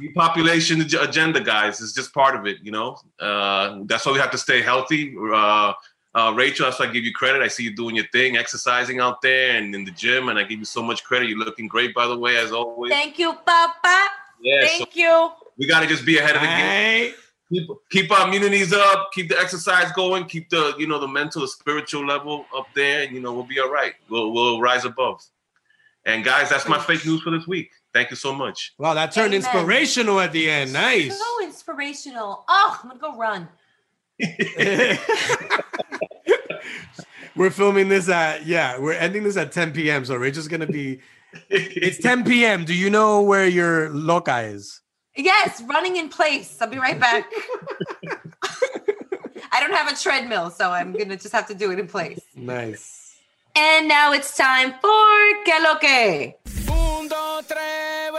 [0.00, 2.58] depopulation ag- agenda, guys, is just part of it.
[2.62, 5.14] You know, uh, that's why we have to stay healthy.
[5.18, 5.72] Uh,
[6.14, 7.42] uh, Rachel, that's why I give you credit.
[7.42, 10.44] I see you doing your thing, exercising out there and in the gym, and I
[10.44, 11.28] give you so much credit.
[11.28, 12.90] You're looking great, by the way, as always.
[12.90, 14.08] Thank you, Papa.
[14.42, 15.30] yeah, so Thank you.
[15.58, 17.14] we got to just be ahead of the game.
[17.52, 17.58] Hey.
[17.58, 21.42] keep keep our immunities up, keep the exercise going, keep the you know the mental,
[21.42, 23.94] the spiritual level up there, and you know we'll be all right.
[24.08, 25.22] We'll we'll rise above.
[26.04, 27.70] And guys, that's my fake news for this week.
[27.94, 28.74] Thank you so much.
[28.78, 29.44] Wow, that turned Amen.
[29.44, 30.72] inspirational at the end.
[30.72, 31.16] Nice.
[31.18, 32.44] So inspirational.
[32.48, 33.48] Oh, I'm gonna go run.
[37.36, 40.04] we're filming this at yeah, we're ending this at 10 p.m.
[40.04, 41.00] So Rachel's gonna be.
[41.48, 42.66] It's 10 p.m.
[42.66, 44.81] Do you know where your loca is?
[45.16, 46.56] Yes, running in place.
[46.60, 47.30] I'll be right back.
[49.52, 52.20] I don't have a treadmill, so I'm gonna just have to do it in place.
[52.34, 53.18] Nice.
[53.54, 56.34] And now it's time for Que Lo Que.
[56.70, 58.10] Un, dos, tres,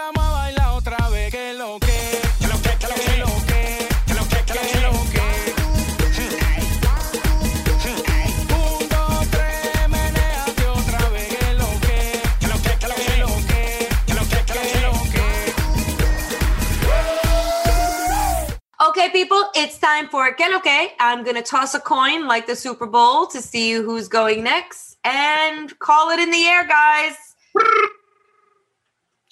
[19.14, 20.90] people, it's time for Lo Que.
[21.00, 25.78] I'm gonna toss a coin like the Super Bowl to see who's going next and
[25.80, 27.16] call it in the air, guys.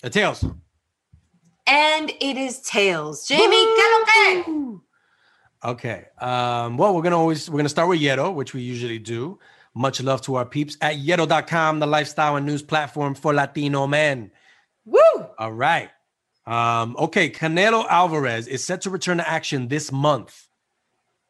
[0.04, 0.46] Uh, tails.
[1.68, 3.28] And it is tails.
[3.28, 4.80] Jamie, Lo Que.
[5.64, 6.06] Okay.
[6.20, 9.40] Um, well, we're gonna always we're gonna start with Yeto, which we usually do.
[9.74, 14.32] Much love to our peeps at Yeto.com, the lifestyle and news platform for Latino men.
[14.86, 15.00] Woo!
[15.40, 15.90] All right.
[16.46, 20.48] Um, okay, Canelo Alvarez is set to return to action this month.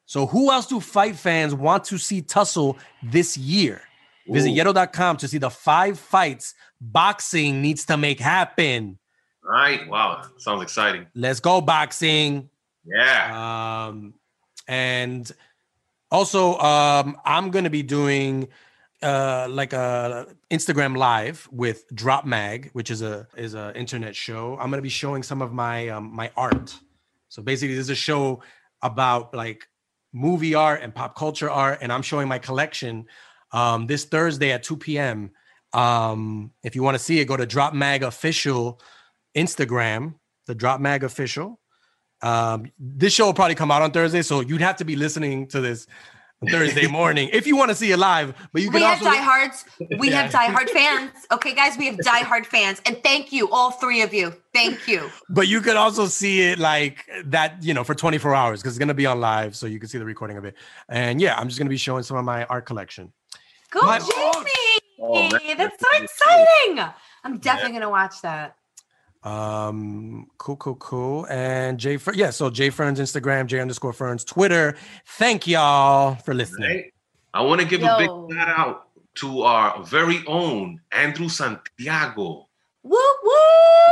[0.06, 3.82] So, who else do fight fans want to see tussle this year?
[4.28, 4.56] Visit Ooh.
[4.56, 8.98] Yeto.com to see the five fights boxing needs to make happen.
[9.44, 9.88] All right.
[9.88, 10.24] Wow.
[10.38, 11.08] Sounds exciting.
[11.16, 12.50] Let's go, boxing.
[12.86, 13.88] Yeah.
[13.88, 14.14] Um,
[14.68, 15.30] and
[16.12, 18.48] also, um, I'm gonna be doing
[19.04, 24.58] uh like a Instagram live with Drop Mag, which is a is a internet show.
[24.60, 26.76] I'm gonna be showing some of my um, my art.
[27.30, 28.42] So basically, this is a show
[28.82, 29.68] about like
[30.14, 33.06] movie art and pop culture art, and I'm showing my collection
[33.52, 35.32] um, this Thursday at 2 p.m.
[35.74, 38.82] Um, if you want to see it, go to Drop Mag official
[39.36, 40.16] Instagram,
[40.48, 41.60] the Drop Mag official.
[42.22, 45.48] Um, this show will probably come out on Thursday, so you'd have to be listening
[45.48, 45.88] to this
[46.50, 48.34] Thursday morning if you want to see it live.
[48.52, 49.66] But you can We have also diehards.
[50.00, 51.12] We have diehard fans.
[51.32, 52.82] Okay, guys, we have diehard fans.
[52.86, 54.34] And thank you, all three of you.
[54.54, 55.10] Thank you.
[55.30, 58.80] but you could also see it like that, you know, for 24 hours because it's
[58.80, 60.56] gonna be on live, so you can see the recording of it.
[60.90, 63.14] And yeah, I'm just gonna be showing some of my art collection.
[63.70, 64.78] Go, My- Jamie.
[65.04, 65.30] Oh.
[65.58, 66.86] That's so exciting.
[67.24, 68.56] I'm definitely going to watch that.
[69.24, 71.28] Um, cool, cool, cool.
[71.30, 72.32] And Jay, Fer- yeah.
[72.32, 74.76] So Jay Ferns Instagram, Jay underscore Ferns Twitter.
[75.06, 76.70] Thank y'all for listening.
[76.70, 76.94] Right?
[77.34, 82.48] I want to give a big shout out to our very own Andrew Santiago.
[82.84, 83.32] Woo woo.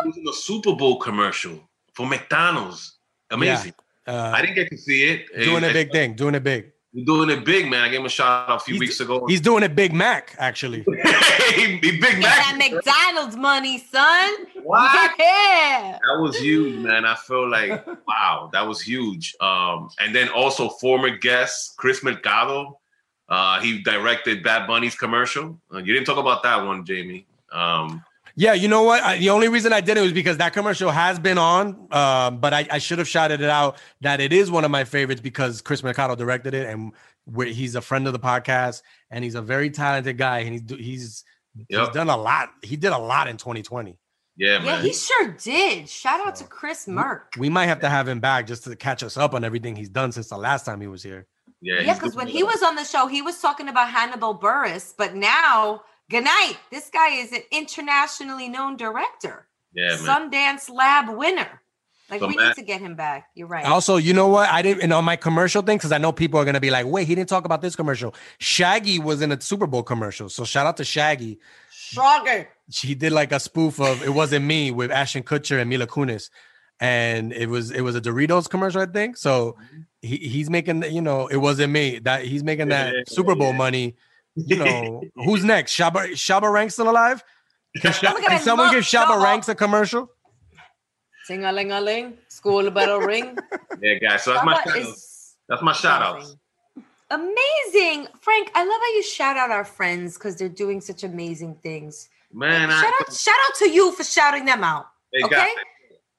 [0.03, 1.59] He was in a Super Bowl commercial
[1.93, 2.97] for McDonald's.
[3.29, 3.73] Amazing.
[4.07, 5.27] Uh, I didn't get to see it.
[5.43, 6.71] doing Eh, a big thing, doing it big.
[6.99, 7.81] He's doing it big, man.
[7.83, 9.25] I gave him a shout out a few He's- weeks ago.
[9.27, 10.83] He's doing it Big Mac, actually.
[11.55, 12.71] he, he Big Get that Mac.
[12.73, 14.31] McDonald's money, son.
[14.63, 15.11] What?
[15.19, 15.97] Yeah.
[16.01, 17.05] That was huge, man.
[17.05, 19.35] I feel like wow, that was huge.
[19.39, 22.79] Um, and then also former guest Chris Mercado.
[23.29, 25.59] Uh, he directed Bad Bunny's commercial.
[25.73, 27.25] Uh, you didn't talk about that one, Jamie.
[27.51, 28.03] Um,
[28.39, 29.03] Yeah, you know what?
[29.03, 32.39] I, the only reason I did it was because that commercial has been on, um,
[32.39, 35.19] but I, I should have shouted it out that it is one of my favorites
[35.19, 36.93] because Chris Mercado directed it, and
[37.25, 38.81] we he's a friend of the podcast,
[39.11, 41.25] and he's a very talented guy, and he's do- he's
[41.67, 42.51] he's done a lot.
[42.63, 43.97] He did a lot in 2020.
[44.37, 45.89] yeah, Yeah, he sure did.
[45.89, 47.35] Shout out to Chris Merck.
[47.37, 49.89] We might have to have him back just to catch us up on everything he's
[49.89, 51.27] done since the last time he was here.
[51.61, 54.33] yeah, Yeah, because doing when he was on the show, he was talking about Hannibal
[54.39, 56.55] Buress, but now, good night.
[56.71, 60.31] This guy is an internationally known director, yeah, man.
[60.31, 61.61] Sundance Lab winner.
[62.09, 63.27] Like So we Matt- need to get him back.
[63.35, 63.65] You're right.
[63.65, 64.49] Also, you know what?
[64.49, 66.87] I didn't, and on my commercial thing, because I know people are gonna be like,
[66.87, 70.43] "Wait, he didn't talk about this commercial." Shaggy was in a Super Bowl commercial, so
[70.43, 71.39] shout out to Shaggy.
[71.71, 72.49] Stronger.
[72.71, 76.29] she did like a spoof of "It Wasn't Me" with Ashton Kutcher and Mila Kunis,
[76.79, 79.15] and it was it was a Doritos commercial, I think.
[79.15, 79.81] So mm-hmm.
[80.01, 83.51] he, he's making you know it wasn't me that he's making that Yeah, Super Bowl
[83.51, 83.57] yeah.
[83.57, 83.95] money.
[84.45, 85.75] You know who's next?
[85.77, 87.23] Shabba Shabba Ranks still alive?
[87.81, 89.23] Can, Sha- can someone look, give Shabba Shabba.
[89.23, 90.09] Ranks a commercial?
[91.25, 92.17] Sing a ling a ling.
[92.27, 93.37] School bell ring.
[93.81, 94.23] yeah, guys.
[94.23, 94.77] So that's my shout out.
[94.77, 96.35] is That's my shout outs.
[97.11, 97.29] amazing.
[97.75, 98.07] Amazing.
[98.21, 102.09] Frank, I love how you shout out our friends because they're doing such amazing things.
[102.33, 104.87] Man, shout I, out, shout out to you for shouting them out.
[105.13, 105.35] Hey, Okay.
[105.35, 105.47] guys,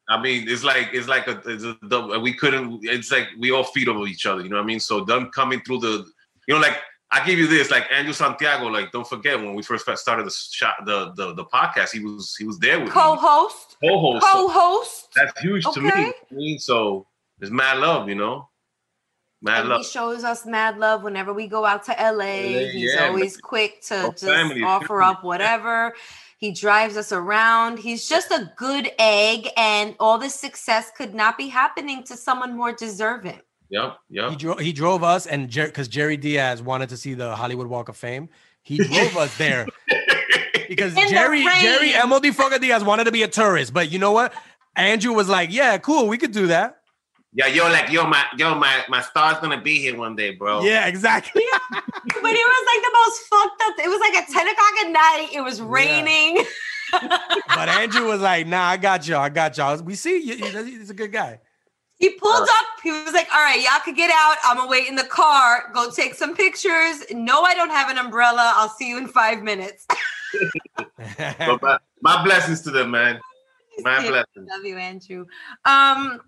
[0.08, 2.80] I mean, it's like it's like a, it's a we couldn't.
[2.82, 4.42] It's like we all feed over each other.
[4.42, 4.80] You know what I mean?
[4.80, 6.04] So them coming through the,
[6.48, 6.78] you know, like
[7.12, 8.66] I give you this, like Andrew Santiago.
[8.66, 12.36] Like don't forget when we first started the shot, the the the podcast, he was
[12.38, 12.92] he was there with me.
[12.92, 13.76] Co-host.
[13.82, 14.24] co-host.
[14.26, 15.08] So Co-host.
[15.16, 15.90] that's huge to me.
[15.90, 17.06] I mean, so
[17.40, 18.48] it's mad love, you know,
[19.42, 19.78] mad And love.
[19.80, 22.68] he shows us mad love whenever we go out to LA.
[22.68, 25.94] He's yeah, always quick to Oh, just family, offer up whatever.
[26.38, 27.78] He drives us around.
[27.80, 32.56] He's just a good egg, and all this success could not be happening to someone
[32.56, 33.40] more deserving.
[33.70, 34.38] Yep, He yep.
[34.38, 37.96] drove he drove us and because Jerry Diaz wanted to see the Hollywood Walk of
[37.96, 38.28] Fame,
[38.62, 39.66] he drove us there
[40.68, 41.60] because In Jerry rain.
[41.60, 44.34] Jerry MLD Fucker Diaz wanted to be a tourist, but you know what?
[44.76, 46.78] Andrew was like, "Yeah, cool, we could do that."
[47.32, 50.62] Yeah, yo, like yo, my yo, my my star's gonna be here one day, bro.
[50.62, 51.42] Yeah, exactly.
[51.70, 53.74] But it was like the most fucked up.
[53.84, 55.28] It was like at 10 o'clock at night.
[55.32, 56.44] It was raining.
[56.92, 59.20] but Andrew was like, "Nah, I got y'all.
[59.20, 59.76] I got y'all.
[59.82, 60.36] We see you.
[60.64, 61.40] He's a good guy."
[62.00, 62.66] He pulled up.
[62.82, 64.36] He was like, "All right, y'all could get out.
[64.42, 65.70] I'm gonna wait in the car.
[65.74, 67.04] Go take some pictures.
[67.12, 68.54] No, I don't have an umbrella.
[68.56, 69.86] I'll see you in five minutes."
[70.98, 73.20] My, my blessings to them, man.
[73.82, 74.48] My blessings.
[74.48, 75.26] Love you, Andrew.
[75.64, 76.20] Um,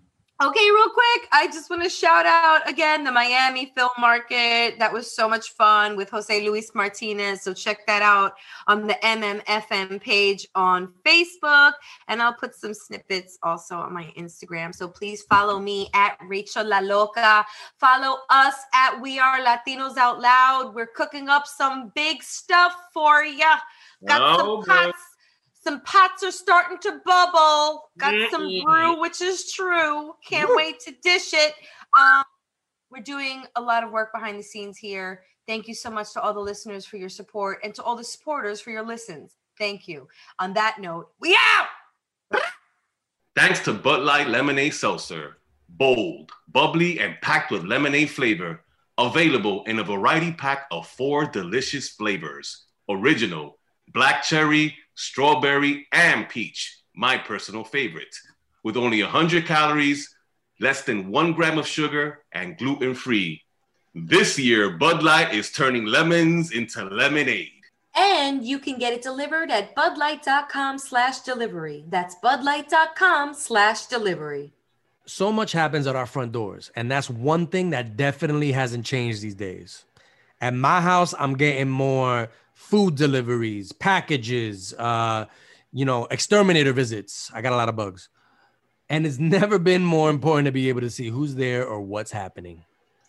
[0.47, 4.77] okay, real quick, I just want to shout out again the Miami Film Market.
[4.79, 7.41] That was so much fun with Jose Luis Martinez.
[7.41, 8.33] So check that out
[8.67, 11.73] on the MMFM page on Facebook,
[12.07, 14.73] and I'll put some snippets also on my Instagram.
[14.73, 17.45] So please follow me at Rachel La Loca.
[17.79, 20.73] Follow us at We Are Latinos Out Loud.
[20.75, 23.57] We're cooking up some big stuff for ya.
[24.05, 25.12] Got Oh, some pots.
[25.63, 27.89] Some pots are starting to bubble.
[27.97, 30.13] Got some brew, which is true.
[30.27, 31.53] Can't wait to dish it.
[31.97, 32.23] Um,
[32.91, 35.23] we're doing a lot of work behind the scenes here.
[35.47, 38.03] Thank you so much to all the listeners for your support and to all the
[38.03, 39.37] supporters for your listens.
[39.57, 40.07] Thank you.
[40.39, 41.67] On that note, we out.
[43.35, 45.37] Thanks to Bud Light Lemonade Seltzer.
[45.69, 48.61] Bold, bubbly, and packed with lemonade flavor.
[48.97, 53.57] Available in a variety pack of four delicious flavors original,
[53.93, 56.77] black cherry, strawberry, and peach.
[56.95, 58.15] My personal favorite.
[58.63, 60.13] With only 100 calories,
[60.59, 63.41] less than one gram of sugar, and gluten free.
[63.95, 67.49] This year, Bud Light is turning lemons into lemonade.
[67.95, 71.85] And you can get it delivered at budlight.com slash delivery.
[71.89, 74.53] That's budlight.com slash delivery.
[75.05, 79.21] so much happens at our front doors and that's one thing that definitely hasn't changed
[79.21, 79.83] these days
[80.39, 82.29] at my house i'm getting more
[82.63, 85.25] food deliveries packages uh
[85.73, 88.09] you know exterminator visits i got a lot of bugs
[88.89, 92.11] and it's never been more important to be able to see who's there or what's
[92.11, 92.63] happening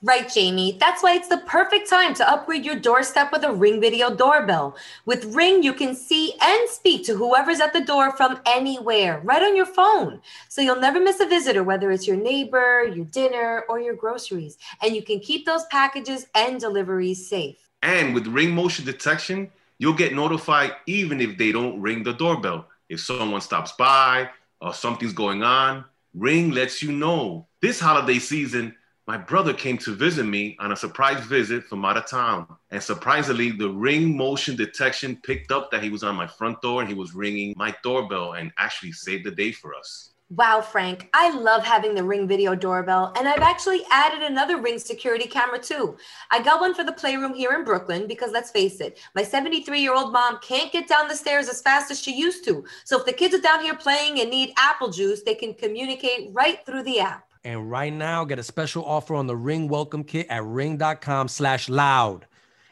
[0.05, 0.77] Right, Jaime.
[0.79, 4.77] That's why it's the perfect time to upgrade your doorstep with a Ring Video doorbell.
[5.07, 9.43] With Ring, you can see and speak to whoever's at the door from anywhere, right
[9.43, 10.21] on your phone.
[10.51, 14.59] So you'll never miss a visitor, whether it's your neighbor, your dinner, or your groceries.
[14.83, 17.64] And you can keep those packages and deliveries safe.
[17.85, 22.67] And with ring motion detection, you'll get notified even if they don't ring the doorbell.
[22.89, 24.29] If someone stops by
[24.61, 27.49] or something's going on, Ring lets you know.
[27.61, 28.77] This holiday season,
[29.09, 32.47] my brother came to visit me on a surprise visit from out of town.
[32.71, 36.81] And surprisingly, the ring motion detection picked up that he was on my front door
[36.81, 40.14] and he was ringing my doorbell and actually saved the day for us.
[40.31, 44.79] Wow, Frank, I love having the Ring Video doorbell, and I've actually added another Ring
[44.79, 45.99] security camera too.
[46.31, 49.81] I got one for the playroom here in Brooklyn because let's face it, my 73
[49.81, 52.65] year old mom can't get down the stairs as fast as she used to.
[52.85, 56.31] So if the kids are down here playing and need apple juice, they can communicate
[56.33, 57.29] right through the app.
[57.45, 61.69] and right now get a special offer on the ring welcome kit at ring.com slash
[61.69, 62.27] loud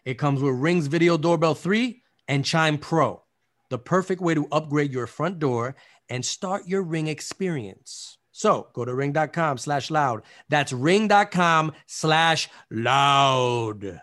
[0.06, 3.22] it comes with ring's video doorbell 3 and chime pro
[3.68, 5.74] the perfect way to upgrade your front door
[6.12, 8.18] and start your ring experience.
[8.32, 10.22] So go to ring.com slash loud.
[10.50, 14.02] That's ring.com slash loud